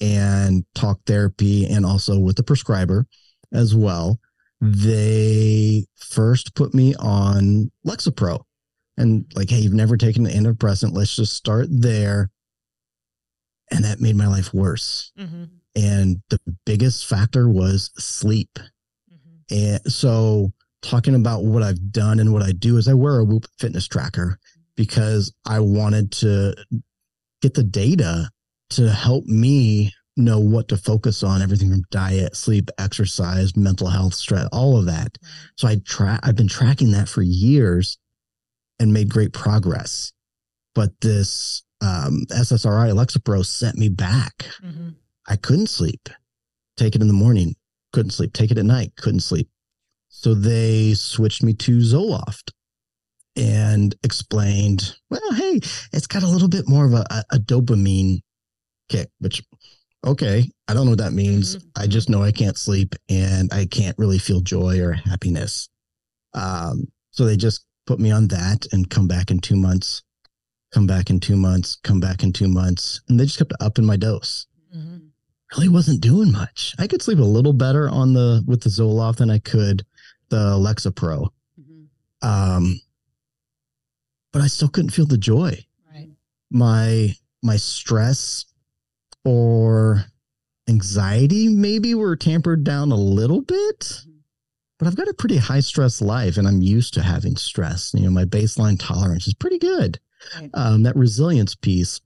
and 0.00 0.64
talk 0.74 1.00
therapy 1.06 1.66
and 1.66 1.84
also 1.84 2.18
with 2.18 2.36
the 2.36 2.42
prescriber 2.42 3.06
as 3.52 3.74
well 3.74 4.18
they 4.60 5.86
first 5.96 6.54
put 6.54 6.74
me 6.74 6.94
on 6.96 7.70
Lexapro 7.86 8.42
and 8.96 9.24
like, 9.34 9.50
hey, 9.50 9.58
you've 9.60 9.72
never 9.72 9.96
taken 9.96 10.26
an 10.26 10.32
antidepressant. 10.44 10.92
Let's 10.92 11.16
just 11.16 11.34
start 11.34 11.66
there. 11.70 12.30
And 13.70 13.84
that 13.84 14.00
made 14.00 14.16
my 14.16 14.26
life 14.26 14.52
worse. 14.52 15.12
hmm 15.16 15.44
And 15.74 16.20
the 16.28 16.40
biggest 16.66 17.06
factor 17.06 17.48
was 17.48 17.90
sleep. 17.96 18.58
hmm 19.08 19.54
And 19.54 19.80
so 19.92 20.52
talking 20.82 21.14
about 21.14 21.44
what 21.44 21.62
I've 21.62 21.92
done 21.92 22.18
and 22.18 22.32
what 22.32 22.42
I 22.42 22.52
do 22.52 22.76
is 22.76 22.88
I 22.88 22.94
wear 22.94 23.18
a 23.18 23.24
Whoop 23.24 23.46
fitness 23.58 23.86
tracker 23.86 24.38
because 24.76 25.32
I 25.46 25.60
wanted 25.60 26.10
to 26.12 26.54
get 27.42 27.54
the 27.54 27.62
data 27.64 28.30
to 28.70 28.90
help 28.90 29.24
me 29.24 29.92
know 30.24 30.38
what 30.40 30.68
to 30.68 30.76
focus 30.76 31.22
on 31.22 31.42
everything 31.42 31.70
from 31.70 31.82
diet, 31.90 32.36
sleep, 32.36 32.70
exercise, 32.78 33.56
mental 33.56 33.88
health, 33.88 34.14
stress, 34.14 34.48
all 34.52 34.76
of 34.78 34.86
that. 34.86 35.18
So 35.56 35.68
I 35.68 35.76
try 35.84 36.18
I've 36.22 36.36
been 36.36 36.48
tracking 36.48 36.92
that 36.92 37.08
for 37.08 37.22
years 37.22 37.98
and 38.78 38.92
made 38.92 39.10
great 39.10 39.32
progress. 39.32 40.12
But 40.74 41.00
this 41.00 41.62
um, 41.80 42.24
SSRI 42.30 42.92
Lexapro 42.92 43.44
sent 43.44 43.76
me 43.76 43.88
back. 43.88 44.46
hmm 44.60 44.90
I 45.28 45.36
couldn't 45.36 45.68
sleep. 45.68 46.08
Take 46.76 46.96
it 46.96 47.02
in 47.02 47.06
the 47.06 47.14
morning, 47.14 47.54
couldn't 47.92 48.10
sleep. 48.10 48.32
Take 48.32 48.50
it 48.50 48.58
at 48.58 48.64
night, 48.64 48.92
couldn't 48.96 49.20
sleep. 49.20 49.48
So 50.08 50.34
they 50.34 50.94
switched 50.94 51.42
me 51.42 51.52
to 51.54 51.78
Zoloft 51.78 52.50
and 53.36 53.94
explained, 54.02 54.96
well, 55.08 55.32
hey, 55.34 55.60
it's 55.92 56.08
got 56.08 56.24
a 56.24 56.28
little 56.28 56.48
bit 56.48 56.68
more 56.68 56.84
of 56.84 56.94
a, 56.94 57.04
a 57.30 57.38
dopamine 57.38 58.22
kick, 58.88 59.08
which, 59.20 59.42
okay, 60.04 60.50
I 60.68 60.74
don't 60.74 60.84
know 60.86 60.92
what 60.92 60.98
that 60.98 61.12
means. 61.12 61.56
Mhm. 61.56 61.70
I 61.76 61.86
just 61.86 62.08
know 62.08 62.22
I 62.22 62.32
can't 62.32 62.56
sleep 62.58 62.94
and 63.08 63.52
I 63.52 63.66
can't 63.66 63.98
really 63.98 64.18
feel 64.18 64.40
joy 64.40 64.80
or 64.80 64.92
happiness. 64.92 65.68
Um, 66.34 66.90
so 67.10 67.24
they 67.24 67.36
just 67.36 67.64
put 67.86 67.98
me 68.00 68.10
on 68.10 68.28
that 68.28 68.66
and 68.72 68.88
come 68.88 69.08
back 69.08 69.30
in 69.30 69.40
two 69.40 69.56
months, 69.56 70.02
come 70.72 70.86
back 70.86 71.10
in 71.10 71.20
two 71.20 71.36
months, 71.36 71.76
come 71.82 72.00
back 72.00 72.22
in 72.22 72.32
two 72.32 72.48
months. 72.48 73.00
And 73.08 73.18
they 73.18 73.24
just 73.24 73.38
kept 73.38 73.52
upping 73.60 73.84
my 73.86 73.96
dose 73.96 74.46
hmm 74.72 74.98
really 75.56 75.68
wasn't 75.68 76.00
doing 76.00 76.30
much. 76.30 76.76
I 76.78 76.86
could 76.86 77.02
sleep 77.02 77.18
a 77.18 77.22
little 77.24 77.52
better 77.52 77.88
on 77.88 78.12
the 78.12 78.44
with 78.46 78.62
the 78.62 78.70
Zoloft 78.70 79.16
than 79.16 79.30
I 79.30 79.40
could 79.40 79.84
the 80.28 80.56
Lexapro. 80.56 81.28
Mhm. 81.60 81.88
Um, 82.22 82.80
but 84.32 84.42
I 84.42 84.46
still 84.46 84.68
couldn't 84.68 84.90
feel 84.90 85.06
the 85.06 85.18
joy. 85.18 85.66
Right. 85.92 86.08
My 86.50 87.16
my 87.42 87.56
stress 87.56 88.44
or 89.24 90.04
anxiety 90.68 91.48
maybe 91.48 91.94
were 91.94 92.16
tampered 92.16 92.64
down 92.64 92.92
a 92.92 92.96
little 92.96 93.42
bit. 93.42 93.92
But 94.78 94.88
I've 94.88 94.96
got 94.96 95.08
a 95.08 95.14
pretty 95.14 95.36
high 95.36 95.60
stress 95.60 96.00
life 96.00 96.36
and 96.38 96.48
I'm 96.48 96.62
used 96.62 96.94
to 96.94 97.02
having 97.02 97.36
stress. 97.36 97.92
You 97.94 98.04
know, 98.04 98.10
my 98.10 98.24
baseline 98.24 98.78
tolerance 98.78 99.26
is 99.26 99.34
pretty 99.34 99.58
good 99.58 99.98
Right. 100.36 100.50
um, 100.54 100.82
that 100.84 100.96
resilience 100.96 101.54
piece. 101.54 102.00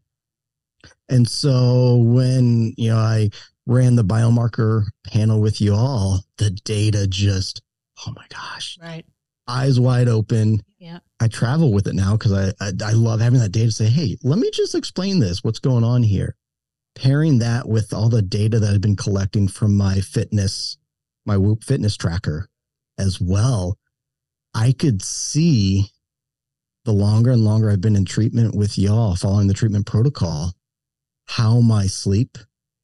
And 1.08 1.28
so 1.28 1.96
when 1.96 2.72
you 2.76 2.88
know 2.90 2.96
I 2.98 3.30
ran 3.66 3.94
the 3.96 4.04
biomarker 4.04 4.84
panel 5.06 5.40
with 5.40 5.60
you 5.60 5.74
all, 5.74 6.20
the 6.38 6.50
data 6.50 7.06
just 7.06 7.62
oh 8.06 8.12
my 8.16 8.26
gosh, 8.28 8.76
Right. 8.80 9.04
eyes 9.46 9.78
wide 9.78 10.08
open. 10.08 10.60
Yeah. 10.78 10.98
I 11.20 11.28
travel 11.28 11.72
with 11.72 11.86
it 11.86 11.94
now 11.94 12.16
because 12.16 12.32
I, 12.32 12.52
I 12.60 12.72
I 12.84 12.92
love 12.92 13.20
having 13.20 13.40
that 13.40 13.52
data. 13.52 13.70
Say, 13.70 13.86
hey, 13.86 14.16
let 14.22 14.38
me 14.38 14.50
just 14.52 14.74
explain 14.74 15.20
this. 15.20 15.44
What's 15.44 15.60
going 15.60 15.84
on 15.84 16.02
here? 16.02 16.34
Pairing 16.94 17.38
that 17.38 17.68
with 17.68 17.92
all 17.92 18.08
the 18.08 18.22
data 18.22 18.60
that 18.60 18.72
I've 18.72 18.80
been 18.80 18.96
collecting 18.96 19.48
from 19.48 19.76
my 19.76 20.00
fitness, 20.00 20.78
my 21.26 21.36
Whoop 21.36 21.64
fitness 21.64 21.96
tracker, 21.96 22.48
as 22.98 23.20
well. 23.20 23.78
I 24.54 24.72
could 24.72 25.02
see 25.02 25.90
the 26.84 26.92
longer 26.92 27.30
and 27.30 27.44
longer 27.44 27.70
I've 27.70 27.80
been 27.80 27.96
in 27.96 28.04
treatment 28.04 28.54
with 28.54 28.78
y'all, 28.78 29.16
following 29.16 29.48
the 29.48 29.54
treatment 29.54 29.86
protocol, 29.86 30.52
how 31.26 31.60
my 31.60 31.86
sleep, 31.86 32.38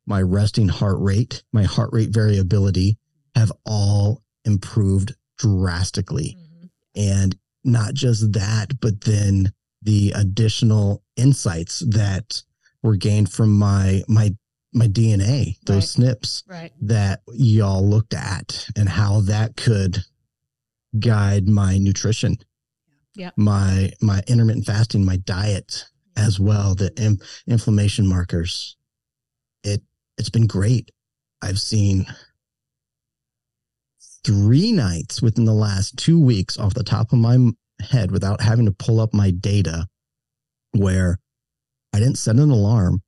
my 0.07 0.21
resting 0.23 0.69
heart 0.69 0.99
rate, 0.99 1.43
my 1.53 1.65
heart 1.65 1.91
rate 1.93 2.11
variability 2.11 2.99
have 3.35 3.53
all 3.65 4.23
improved 4.45 5.15
drastically. 5.39 6.37
Mhm. 6.37 6.71
And 6.97 7.37
not 7.63 7.95
just 7.95 8.33
that, 8.33 8.81
but 8.81 9.03
then 9.03 9.53
the 9.83 10.13
additional 10.13 11.05
insights 11.17 11.81
that 11.81 12.43
were 12.83 12.97
gained 12.97 13.31
from 13.33 13.59
my 13.59 14.03
my 14.09 14.35
my 14.73 14.87
DNA, 14.87 15.57
those 15.67 15.97
SNPs 15.97 16.45
Right. 16.47 16.73
that 16.83 17.23
y'all 17.33 17.87
looked 17.89 18.15
at 18.15 18.69
and 18.77 18.89
how 18.89 19.21
that 19.23 19.57
could 19.57 19.99
guide 20.99 21.49
my 21.49 21.79
nutrition. 21.79 22.37
Yeah. 23.15 23.31
My 23.37 23.91
my 24.01 24.23
intermittent 24.29 24.67
fasting, 24.67 25.05
my 25.05 25.17
diet 25.17 25.87
as 26.17 26.39
well, 26.39 26.75
the 26.75 26.93
in, 26.97 27.19
inflammation 27.47 28.07
markers. 28.07 28.77
It 29.65 29.83
it's 30.17 30.31
been 30.31 30.47
great. 30.47 30.91
I've 31.43 31.59
seen 31.59 32.07
three 34.25 34.73
nights 34.73 35.23
within 35.23 35.47
the 35.47 35.55
last 35.55 35.97
2 35.97 36.21
weeks 36.21 36.59
off 36.59 36.75
the 36.75 36.85
top 36.85 37.13
of 37.13 37.19
my 37.19 37.39
head 37.81 38.11
without 38.11 38.43
having 38.43 38.67
to 38.67 38.73
pull 38.73 39.01
up 39.01 39.15
my 39.15 39.31
data 39.31 39.87
where 40.73 41.19
I 41.93 41.99
didn't 41.99 42.19
set 42.19 42.37
an 42.37 42.51
alarm, 42.51 43.03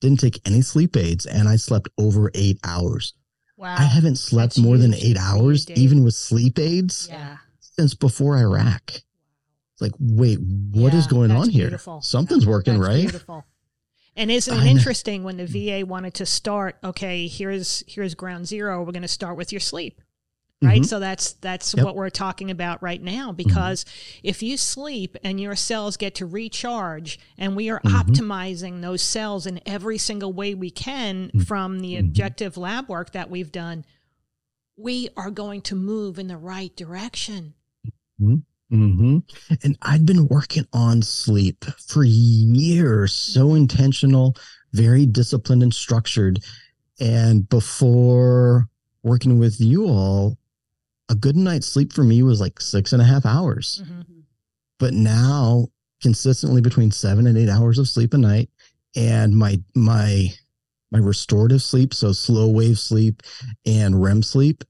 didn't 0.00 0.20
take 0.20 0.40
any 0.46 0.62
sleep 0.62 0.96
aids 0.96 1.26
and 1.26 1.48
I 1.48 1.56
slept 1.56 1.88
over 1.98 2.30
8 2.34 2.58
hours. 2.64 3.14
Wow. 3.60 3.76
I 3.78 3.82
haven't 3.82 4.16
slept 4.16 4.54
That's 4.54 4.58
more 4.58 4.78
than 4.78 4.94
eight 4.94 5.18
hours, 5.18 5.68
even 5.72 6.02
with 6.02 6.14
sleep 6.14 6.58
aids, 6.58 7.08
Yeah. 7.10 7.36
since 7.60 7.92
before 7.92 8.38
Iraq. 8.38 8.90
It's 8.94 9.82
like, 9.82 9.92
wait, 9.98 10.38
what 10.40 10.94
is 10.94 11.04
Yeah, 11.04 11.10
going 11.10 11.28
that's 11.28 11.42
on 11.42 11.50
here? 11.50 11.64
beautiful. 11.64 12.00
Something's 12.00 12.46
working, 12.46 12.78
right? 12.78 13.02
Beautiful. 13.02 13.44
And 14.16 14.30
isn't 14.30 14.56
it 14.56 14.64
interesting 14.66 15.24
when 15.24 15.36
the 15.36 15.44
mm. 15.44 15.82
VA 15.82 15.86
wanted 15.86 16.14
to 16.14 16.26
start? 16.26 16.78
Okay, 16.82 17.26
here's 17.26 17.84
here's 17.86 18.14
ground 18.14 18.46
zero. 18.48 18.82
We're 18.82 18.92
going 18.92 19.02
to 19.02 19.08
start 19.08 19.36
with 19.36 19.52
your 19.52 19.60
sleep, 19.60 20.00
right? 20.62 20.82
Mhm. 20.82 20.86
So 20.86 21.00
that's 21.00 21.32
that's 21.34 21.74
Yep. 21.74 21.84
what 21.84 21.96
we're 21.96 22.10
talking 22.10 22.50
about 22.50 22.82
right 22.82 23.02
now. 23.02 23.32
Because 23.32 23.84
if 24.22 24.42
you 24.42 24.56
sleep 24.56 25.16
and 25.24 25.40
your 25.40 25.56
cells 25.56 25.96
get 25.96 26.14
to 26.16 26.26
recharge, 26.26 27.18
and 27.38 27.56
we 27.56 27.70
are 27.70 27.80
Mhm. 27.80 27.92
optimizing 28.02 28.80
those 28.82 29.02
cells 29.02 29.46
in 29.46 29.60
every 29.66 29.98
single 29.98 30.32
way 30.32 30.54
we 30.54 30.70
can 30.70 31.30
Mhm. 31.34 31.46
from 31.46 31.80
the 31.80 31.94
Mhm. 31.94 32.00
objective 32.00 32.56
lab 32.56 32.88
work 32.88 33.12
that 33.12 33.30
we've 33.30 33.52
done, 33.52 33.84
we 34.76 35.08
are 35.16 35.30
going 35.30 35.62
to 35.62 35.74
move 35.74 36.18
in 36.18 36.26
the 36.26 36.36
right 36.36 36.74
direction. 36.76 37.54
hmm 38.18 39.18
And 39.64 39.76
I've 39.82 40.06
been 40.06 40.28
working 40.28 40.64
on 40.72 41.02
sleep 41.02 41.64
for 41.88 42.04
years, 42.04 43.12
so 43.12 43.54
intentional, 43.54 44.36
very 44.72 45.06
disciplined 45.06 45.62
and 45.64 45.74
structured. 45.74 46.38
And 47.00 47.48
before 47.48 48.68
working 49.02 49.38
with 49.40 49.60
you 49.60 49.86
all, 49.86 50.38
a 51.10 51.14
good 51.14 51.36
night's 51.36 51.66
sleep 51.66 51.92
for 51.92 52.02
me 52.04 52.22
was 52.22 52.40
like 52.40 52.60
six 52.60 52.92
and 52.94 53.02
a 53.02 53.04
half 53.04 53.26
hours. 53.26 53.82
Mhm. 53.84 54.04
but 54.78 54.94
now 54.94 55.68
consistently 56.02 56.62
between 56.62 56.90
seven 56.90 57.26
and 57.26 57.36
eight 57.36 57.50
hours 57.50 57.78
of 57.78 57.86
sleep 57.88 58.14
a 58.14 58.18
night 58.18 58.48
and 58.96 59.36
my 59.36 59.60
my 59.74 60.28
my 60.90 60.98
restorative 60.98 61.62
sleep 61.62 61.92
so 61.92 62.12
slow 62.12 62.48
wave 62.48 62.78
sleep 62.78 63.22
and 63.66 64.00
rem 64.02 64.22
sleep 64.22 64.64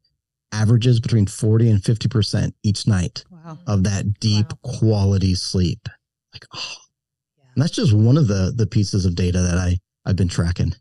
averages 0.53 0.99
between 0.99 1.27
40 1.27 1.71
and 1.71 1.85
50 1.85 2.09
percent 2.09 2.55
each 2.65 2.87
night 2.89 3.25
Wow. 3.31 3.59
of 3.69 3.85
that 3.85 4.19
deep 4.19 4.53
Wow. 4.65 4.73
quality 4.79 5.35
sleep 5.37 5.89
like 6.35 6.45
oh 6.57 6.75
and 7.55 7.63
that's 7.63 7.73
just 7.77 7.93
one 7.93 8.17
of 8.19 8.27
the 8.27 8.53
the 8.57 8.67
pieces 8.67 9.05
of 9.07 9.15
data 9.15 9.41
that 9.41 9.59
i 9.59 9.79
i've 10.07 10.17
been 10.17 10.29
tracking 10.29 10.75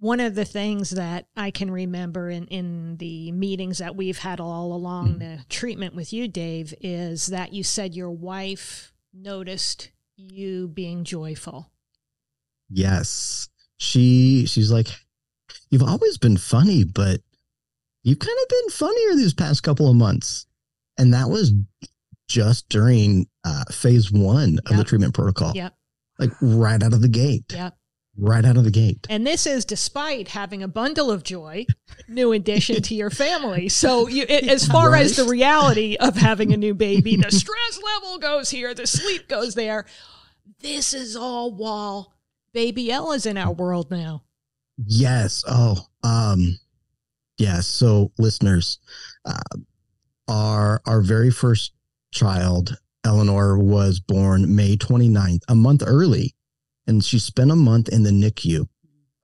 one 0.00 0.20
of 0.20 0.34
the 0.34 0.44
things 0.44 0.90
that 0.90 1.26
I 1.36 1.50
can 1.50 1.70
remember 1.70 2.30
in, 2.30 2.46
in 2.46 2.96
the 2.98 3.32
meetings 3.32 3.78
that 3.78 3.96
we've 3.96 4.18
had 4.18 4.38
all 4.40 4.72
along 4.72 5.14
Mhm. 5.14 5.18
the 5.18 5.44
treatment 5.48 5.94
with 5.94 6.12
you, 6.12 6.28
Dave, 6.28 6.72
is 6.80 7.26
that 7.26 7.52
you 7.52 7.64
said 7.64 7.94
your 7.94 8.10
wife 8.10 8.92
noticed 9.12 9.90
you 10.16 10.68
being 10.68 11.04
joyful. 11.04 11.70
yes 12.70 13.48
she 13.78 14.44
she's 14.46 14.70
like 14.70 14.88
you've 15.70 15.82
always 15.82 16.18
been 16.18 16.36
funny 16.36 16.84
but 16.84 17.22
you've 18.02 18.18
kind 18.18 18.36
of 18.42 18.48
been 18.48 18.70
funnier 18.70 19.14
these 19.14 19.32
past 19.32 19.62
couple 19.62 19.88
of 19.88 19.96
months 19.96 20.46
and 20.98 21.14
that 21.14 21.30
was 21.30 21.52
just 22.28 22.68
during 22.68 23.26
uh, 23.44 23.64
phase 23.70 24.12
one 24.12 24.58
of 24.66 24.76
the 24.76 24.84
treatment 24.84 25.14
protocol 25.14 25.52
Yep. 25.54 25.74
like 26.18 26.30
right 26.42 26.82
out 26.82 26.92
of 26.92 27.00
the 27.00 27.08
gate 27.08 27.44
Yep. 27.50 27.77
Right 28.18 28.44
out 28.44 28.56
of 28.56 28.64
the 28.64 28.70
gate 28.70 29.06
And 29.08 29.26
this 29.26 29.46
is 29.46 29.64
despite 29.64 30.28
having 30.28 30.62
a 30.62 30.68
bundle 30.68 31.10
of 31.10 31.22
joy, 31.22 31.66
new 32.08 32.32
addition 32.32 32.82
to 32.82 32.94
your 32.94 33.10
family. 33.10 33.68
So, 33.68 34.08
you, 34.08 34.24
it, 34.28 34.48
as 34.48 34.66
far 34.74 34.94
as 34.96 35.16
the 35.16 35.24
reality 35.24 35.96
of 35.98 36.16
having 36.16 36.52
a 36.52 36.56
new 36.56 36.74
baby, 36.74 37.16
the 37.16 37.30
stress 37.30 37.80
level 37.82 38.18
goes 38.18 38.50
here, 38.50 38.74
the 38.74 38.86
sleep 38.86 39.28
goes 39.28 39.54
there. 39.54 39.86
This 40.60 40.92
is 40.94 41.14
all 41.16 41.52
while 41.52 42.14
baby 42.52 42.90
Ella's 42.90 43.26
in 43.26 43.36
our 43.36 43.52
world 43.52 43.90
now. 43.90 44.24
yes 44.86 45.44
oh 45.46 45.76
um 46.02 46.58
yes 47.36 47.66
so 47.66 48.10
listeners 48.18 48.78
uh, 49.24 49.38
our 50.28 50.80
our 50.86 51.00
very 51.00 51.30
first 51.30 51.72
child 52.12 52.76
eleanor 53.04 53.58
was 53.58 54.00
born 54.00 54.54
may 54.56 54.76
29th 54.76 55.42
a 55.48 55.54
month 55.54 55.82
early 55.86 56.34
and 56.88 57.04
she 57.04 57.18
spent 57.18 57.50
a 57.52 57.56
month 57.56 57.88
in 57.90 58.02
the 58.02 58.10
nicu 58.10 58.66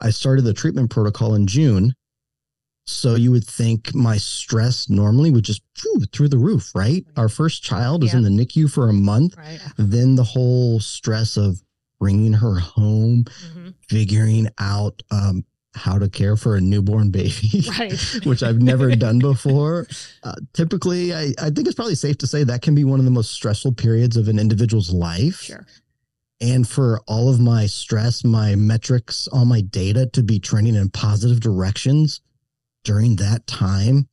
i 0.00 0.10
started 0.10 0.42
the 0.42 0.54
treatment 0.54 0.88
protocol 0.90 1.34
in 1.34 1.46
june 1.46 1.92
so 2.86 3.14
you 3.14 3.30
would 3.30 3.44
think 3.46 3.94
my 3.94 4.18
stress 4.18 4.90
normally 4.90 5.30
would 5.30 5.44
just 5.44 5.62
phew, 5.74 6.00
through 6.12 6.28
the 6.28 6.38
roof 6.38 6.70
right 6.74 7.04
our 7.16 7.28
first 7.28 7.62
child 7.62 8.04
is 8.04 8.12
in 8.14 8.22
the 8.22 8.30
nicu 8.30 8.68
for 8.68 8.88
a 8.88 8.92
month 8.92 9.36
Right. 9.36 9.60
then 9.78 10.14
the 10.16 10.24
whole 10.24 10.78
stress 10.80 11.36
of 11.36 11.60
bringing 11.98 12.34
her 12.34 12.56
home 12.58 13.24
hmm 13.50 13.70
figuring 13.88 14.48
out 14.58 15.02
um, 15.10 15.44
how 15.74 15.98
to 15.98 16.08
care 16.08 16.36
for 16.38 16.56
a 16.56 16.60
newborn 16.60 17.10
baby, 17.10 17.32
Right. 17.78 18.00
which 18.24 18.42
I've 18.42 18.62
never 18.62 18.96
done 18.96 19.18
before. 19.18 19.86
Uh, 20.22 20.34
typically, 20.54 21.12
I, 21.12 21.34
I 21.38 21.50
think 21.50 21.66
it's 21.66 21.74
probably 21.74 21.94
safe 21.94 22.16
to 22.18 22.26
say 22.26 22.44
that 22.44 22.62
can 22.62 22.74
be 22.74 22.84
one 22.84 22.98
of 22.98 23.04
the 23.04 23.10
most 23.10 23.32
stressful 23.32 23.72
periods 23.72 24.16
of 24.16 24.28
an 24.28 24.38
individual's 24.38 24.90
life. 24.90 25.42
Sure. 25.42 25.66
And 26.40 26.68
for 26.68 27.00
all 27.06 27.28
of 27.28 27.40
my 27.40 27.66
stress, 27.66 28.24
my 28.24 28.54
metrics, 28.56 29.28
all 29.28 29.44
my 29.44 29.60
data 29.60 30.06
to 30.12 30.22
be 30.22 30.38
trending 30.40 30.74
in 30.74 30.90
positive 30.90 31.40
directions 31.40 32.20
during 32.82 33.16
that 33.16 33.46
time 33.46 34.08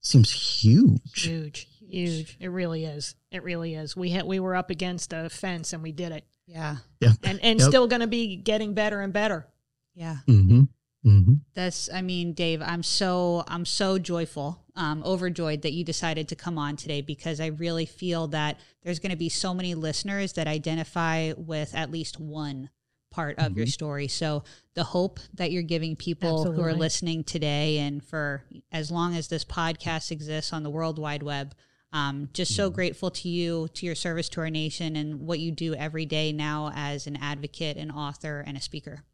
seems 0.00 0.30
huge. 0.30 1.22
Huge, 1.22 1.66
huge. 1.88 2.36
It 2.40 2.48
really 2.48 2.84
is. 2.84 3.14
It 3.30 3.42
really 3.42 3.74
is. 3.74 3.96
We 3.96 4.10
had 4.10 4.24
we 4.26 4.38
were 4.38 4.54
up 4.54 4.70
against 4.70 5.12
a 5.12 5.28
fence 5.30 5.72
and 5.72 5.82
we 5.82 5.92
did 5.92 6.12
it, 6.12 6.24
Yeah. 6.46 6.76
Yeah. 7.00 7.12
and 7.24 7.40
and 7.42 7.58
Yep. 7.58 7.68
still 7.68 7.86
going 7.88 8.00
to 8.00 8.06
be 8.06 8.36
getting 8.36 8.74
better 8.74 9.00
and 9.00 9.12
better. 9.12 9.48
Yeah. 9.94 10.18
hmm 10.26 10.64
hmm 11.02 11.34
That's 11.54 11.90
I 11.92 12.02
mean, 12.02 12.32
Dave, 12.32 12.62
I'm 12.62 12.82
so 12.82 13.44
I'm 13.48 13.64
so 13.64 13.98
joyful, 13.98 14.64
um, 14.76 15.02
overjoyed 15.04 15.62
that 15.62 15.72
you 15.72 15.84
decided 15.84 16.28
to 16.28 16.36
come 16.36 16.58
on 16.58 16.76
today 16.76 17.00
because 17.00 17.40
I 17.40 17.46
really 17.46 17.86
feel 17.86 18.28
that 18.28 18.60
there's 18.82 18.98
gonna 18.98 19.16
be 19.16 19.28
so 19.28 19.52
many 19.52 19.74
listeners 19.74 20.34
that 20.34 20.46
identify 20.46 21.32
with 21.36 21.74
at 21.74 21.90
least 21.90 22.20
one 22.20 22.70
part 23.10 23.38
of 23.38 23.56
your 23.56 23.66
story. 23.66 24.08
So 24.08 24.42
the 24.74 24.84
hope 24.84 25.20
that 25.34 25.52
you're 25.52 25.62
giving 25.62 25.96
people 25.96 26.44
who 26.44 26.62
are 26.62 26.72
listening 26.74 27.24
today 27.24 27.78
and 27.78 28.02
for 28.02 28.44
as 28.72 28.90
long 28.90 29.14
as 29.14 29.28
this 29.28 29.44
podcast 29.44 30.10
exists 30.10 30.52
on 30.52 30.62
the 30.62 30.70
World 30.70 30.98
Wide 30.98 31.22
Web. 31.22 31.54
Um, 31.92 32.30
just 32.32 32.54
so 32.54 32.70
grateful 32.70 33.10
to 33.10 33.28
you, 33.28 33.68
to 33.74 33.84
your 33.84 33.94
service 33.94 34.30
to 34.30 34.40
our 34.40 34.48
nation, 34.48 34.96
and 34.96 35.20
what 35.20 35.40
you 35.40 35.52
do 35.52 35.74
every 35.74 36.06
day 36.06 36.32
now 36.32 36.72
as 36.74 37.06
an 37.06 37.16
advocate, 37.16 37.76
an 37.76 37.90
author, 37.90 38.42
and 38.46 38.56
a 38.56 38.62
speaker. 38.62 39.04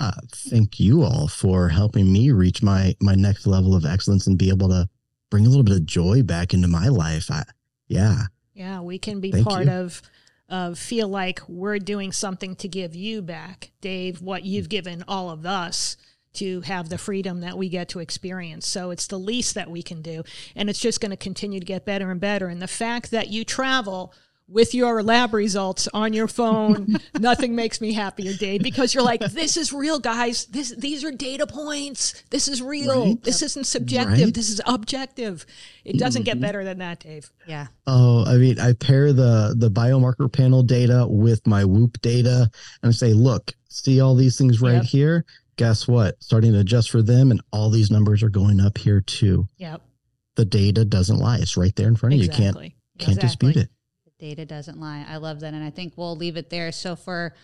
Uh, 0.00 0.12
thank 0.32 0.80
you 0.80 1.02
all 1.02 1.28
for 1.28 1.68
helping 1.68 2.10
me 2.10 2.30
reach 2.30 2.62
my 2.62 2.96
my 3.02 3.14
next 3.14 3.46
level 3.46 3.74
of 3.74 3.84
excellence 3.84 4.26
and 4.26 4.38
be 4.38 4.48
able 4.48 4.68
to 4.68 4.88
bring 5.30 5.44
a 5.44 5.48
little 5.48 5.62
bit 5.62 5.76
of 5.76 5.84
joy 5.84 6.22
back 6.22 6.54
into 6.54 6.66
my 6.66 6.88
life. 6.88 7.30
I, 7.30 7.44
yeah, 7.86 8.22
Yeah, 8.54 8.80
we 8.80 8.98
can 8.98 9.20
be 9.20 9.30
Thank 9.30 9.46
part 9.46 9.66
you. 9.66 9.72
of 9.72 10.02
of 10.48 10.78
feel 10.78 11.06
like 11.06 11.40
we're 11.48 11.78
doing 11.78 12.12
something 12.12 12.56
to 12.56 12.66
give 12.66 12.96
you 12.96 13.20
back, 13.20 13.72
Dave. 13.82 14.22
What 14.22 14.44
you've 14.44 14.70
given 14.70 15.04
all 15.06 15.28
of 15.28 15.44
us 15.44 15.98
to 16.32 16.62
have 16.62 16.88
the 16.88 16.98
freedom 16.98 17.40
that 17.40 17.58
we 17.58 17.68
get 17.68 17.88
to 17.90 17.98
experience. 17.98 18.66
So 18.66 18.90
it's 18.90 19.06
the 19.06 19.18
least 19.18 19.54
that 19.54 19.70
we 19.70 19.82
can 19.82 20.00
do. 20.00 20.22
And 20.56 20.70
it's 20.70 20.80
just 20.80 21.00
going 21.00 21.10
to 21.10 21.16
continue 21.16 21.60
to 21.60 21.66
get 21.66 21.84
better 21.84 22.10
and 22.10 22.20
better. 22.20 22.46
And 22.46 22.62
the 22.62 22.68
fact 22.68 23.10
that 23.10 23.28
you 23.28 23.44
travel 23.44 24.14
with 24.50 24.74
your 24.74 25.02
lab 25.02 25.32
results 25.32 25.88
on 25.94 26.12
your 26.12 26.26
phone. 26.26 26.96
Nothing 27.18 27.54
makes 27.54 27.80
me 27.80 27.92
happier, 27.92 28.34
Dave, 28.34 28.62
because 28.62 28.94
you're 28.94 29.04
like, 29.04 29.20
this 29.20 29.56
is 29.56 29.72
real, 29.72 29.98
guys. 29.98 30.46
This 30.46 30.74
these 30.76 31.04
are 31.04 31.12
data 31.12 31.46
points. 31.46 32.22
This 32.30 32.48
is 32.48 32.60
real. 32.60 33.06
Right? 33.06 33.22
This 33.22 33.42
isn't 33.42 33.66
subjective. 33.66 34.24
Right? 34.26 34.34
This 34.34 34.50
is 34.50 34.60
objective. 34.66 35.46
It 35.84 35.98
doesn't 35.98 36.22
mm-hmm. 36.22 36.26
get 36.26 36.40
better 36.40 36.64
than 36.64 36.78
that, 36.78 37.00
Dave. 37.00 37.30
Yeah. 37.46 37.68
Oh, 37.86 38.24
I 38.26 38.36
mean, 38.36 38.58
I 38.58 38.72
pair 38.72 39.12
the 39.12 39.54
the 39.56 39.70
biomarker 39.70 40.30
panel 40.30 40.62
data 40.62 41.06
with 41.08 41.46
my 41.46 41.64
Whoop 41.64 42.00
data 42.00 42.50
and 42.82 42.90
I 42.90 42.92
say, 42.92 43.12
look, 43.12 43.54
see 43.68 44.00
all 44.00 44.14
these 44.14 44.36
things 44.36 44.60
right 44.60 44.74
yep. 44.74 44.84
here. 44.84 45.24
Guess 45.56 45.86
what? 45.86 46.22
Starting 46.22 46.52
to 46.52 46.60
adjust 46.60 46.90
for 46.90 47.02
them, 47.02 47.30
and 47.30 47.40
all 47.52 47.70
these 47.70 47.90
numbers 47.90 48.22
are 48.22 48.30
going 48.30 48.60
up 48.60 48.78
here 48.78 49.00
too. 49.00 49.46
Yep. 49.58 49.82
The 50.36 50.44
data 50.44 50.84
doesn't 50.84 51.18
lie. 51.18 51.38
It's 51.38 51.56
right 51.56 51.74
there 51.76 51.88
in 51.88 51.96
front 51.96 52.14
of 52.14 52.20
exactly. 52.20 52.44
you. 52.46 52.50
Can't 52.50 52.74
can't 52.98 53.16
exactly. 53.18 53.52
dispute 53.52 53.64
it. 53.64 53.70
Data 54.20 54.44
doesn't 54.44 54.78
lie. 54.78 55.04
I 55.08 55.16
love 55.16 55.40
that. 55.40 55.54
And 55.54 55.64
I 55.64 55.70
think 55.70 55.94
we'll 55.96 56.16
leave 56.16 56.36
it 56.36 56.50
there. 56.50 56.70
So 56.70 56.94
for 56.94 57.34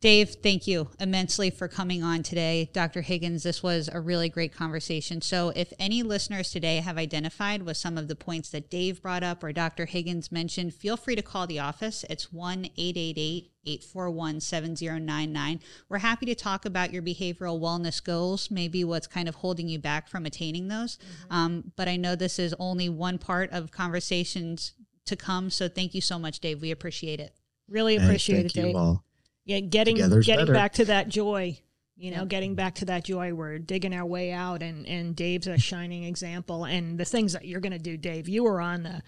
Dave, 0.00 0.36
thank 0.44 0.68
you 0.68 0.90
immensely 1.00 1.50
for 1.50 1.66
coming 1.66 2.04
on 2.04 2.22
today. 2.22 2.70
Dr. 2.72 3.00
Higgins, 3.00 3.42
this 3.42 3.64
was 3.64 3.90
a 3.92 4.00
really 4.00 4.28
great 4.28 4.54
conversation. 4.54 5.20
So, 5.20 5.52
if 5.56 5.72
any 5.76 6.04
listeners 6.04 6.52
today 6.52 6.76
have 6.76 6.96
identified 6.96 7.64
with 7.64 7.76
some 7.76 7.98
of 7.98 8.06
the 8.06 8.14
points 8.14 8.48
that 8.50 8.70
Dave 8.70 9.02
brought 9.02 9.24
up 9.24 9.42
or 9.42 9.52
Dr. 9.52 9.86
Higgins 9.86 10.30
mentioned, 10.30 10.72
feel 10.72 10.96
free 10.96 11.16
to 11.16 11.22
call 11.22 11.48
the 11.48 11.58
office. 11.58 12.04
It's 12.08 12.32
1 12.32 12.66
888 12.76 13.50
841 13.66 14.40
7099. 14.40 15.60
We're 15.88 15.98
happy 15.98 16.26
to 16.26 16.34
talk 16.36 16.64
about 16.64 16.92
your 16.92 17.02
behavioral 17.02 17.60
wellness 17.60 18.02
goals, 18.02 18.52
maybe 18.52 18.84
what's 18.84 19.08
kind 19.08 19.28
of 19.28 19.34
holding 19.34 19.68
you 19.68 19.80
back 19.80 20.06
from 20.06 20.26
attaining 20.26 20.68
those. 20.68 20.96
Mm-hmm. 20.96 21.34
Um, 21.34 21.72
but 21.74 21.88
I 21.88 21.96
know 21.96 22.14
this 22.14 22.38
is 22.38 22.54
only 22.60 22.88
one 22.88 23.18
part 23.18 23.50
of 23.50 23.72
conversations 23.72 24.74
to 25.08 25.16
come. 25.16 25.50
So 25.50 25.68
thank 25.68 25.94
you 25.94 26.00
so 26.00 26.18
much, 26.18 26.40
Dave. 26.40 26.60
We 26.60 26.70
appreciate 26.70 27.20
it. 27.20 27.34
Really 27.68 27.96
appreciate 27.96 28.46
it, 28.46 28.52
Dave. 28.52 28.76
All. 28.76 29.04
Yeah, 29.44 29.60
getting 29.60 29.96
Together's 29.96 30.26
getting 30.26 30.46
better. 30.46 30.54
back 30.54 30.72
to 30.74 30.84
that 30.86 31.08
joy. 31.08 31.60
You 31.96 32.12
know, 32.12 32.26
getting 32.26 32.54
back 32.54 32.76
to 32.76 32.84
that 32.84 33.04
joy. 33.04 33.34
We're 33.34 33.58
digging 33.58 33.92
our 33.92 34.06
way 34.06 34.30
out, 34.30 34.62
and 34.62 34.86
and 34.86 35.16
Dave's 35.16 35.48
a 35.48 35.58
shining 35.58 36.04
example. 36.04 36.64
And 36.64 36.96
the 36.96 37.04
things 37.04 37.32
that 37.32 37.44
you're 37.44 37.60
going 37.60 37.72
to 37.72 37.78
do, 37.78 37.96
Dave, 37.96 38.28
you 38.28 38.44
were 38.44 38.60
on 38.60 38.84
the 38.84 39.02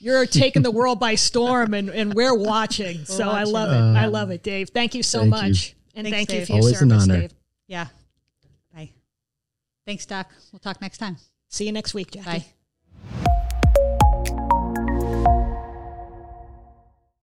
you're 0.00 0.26
taking 0.26 0.62
the 0.62 0.70
world 0.70 1.00
by 1.00 1.16
storm 1.16 1.74
and, 1.74 1.88
and 1.88 2.14
we're 2.14 2.36
watching. 2.36 2.98
We're 2.98 3.04
so 3.04 3.26
watching. 3.26 3.38
I 3.56 3.58
love 3.58 3.70
it. 3.70 3.98
I 3.98 4.06
love 4.06 4.30
it, 4.30 4.42
Dave. 4.42 4.70
Thank 4.70 4.94
you 4.94 5.02
so 5.02 5.20
thank 5.20 5.30
much. 5.30 5.68
You. 5.68 5.74
And 5.96 6.06
Thanks, 6.06 6.16
thank 6.16 6.28
Dave. 6.28 6.40
you 6.40 6.46
for 6.46 6.52
your 6.52 6.60
Always 6.62 6.78
service, 6.78 7.06
Dave. 7.06 7.34
Yeah. 7.66 7.86
Bye. 8.72 8.92
Thanks, 9.84 10.06
Doc. 10.06 10.30
We'll 10.52 10.60
talk 10.60 10.80
next 10.80 10.98
time. 10.98 11.16
See 11.48 11.66
you 11.66 11.72
next 11.72 11.94
week, 11.94 12.12
Jackie. 12.12 12.38
Bye. 12.38 12.46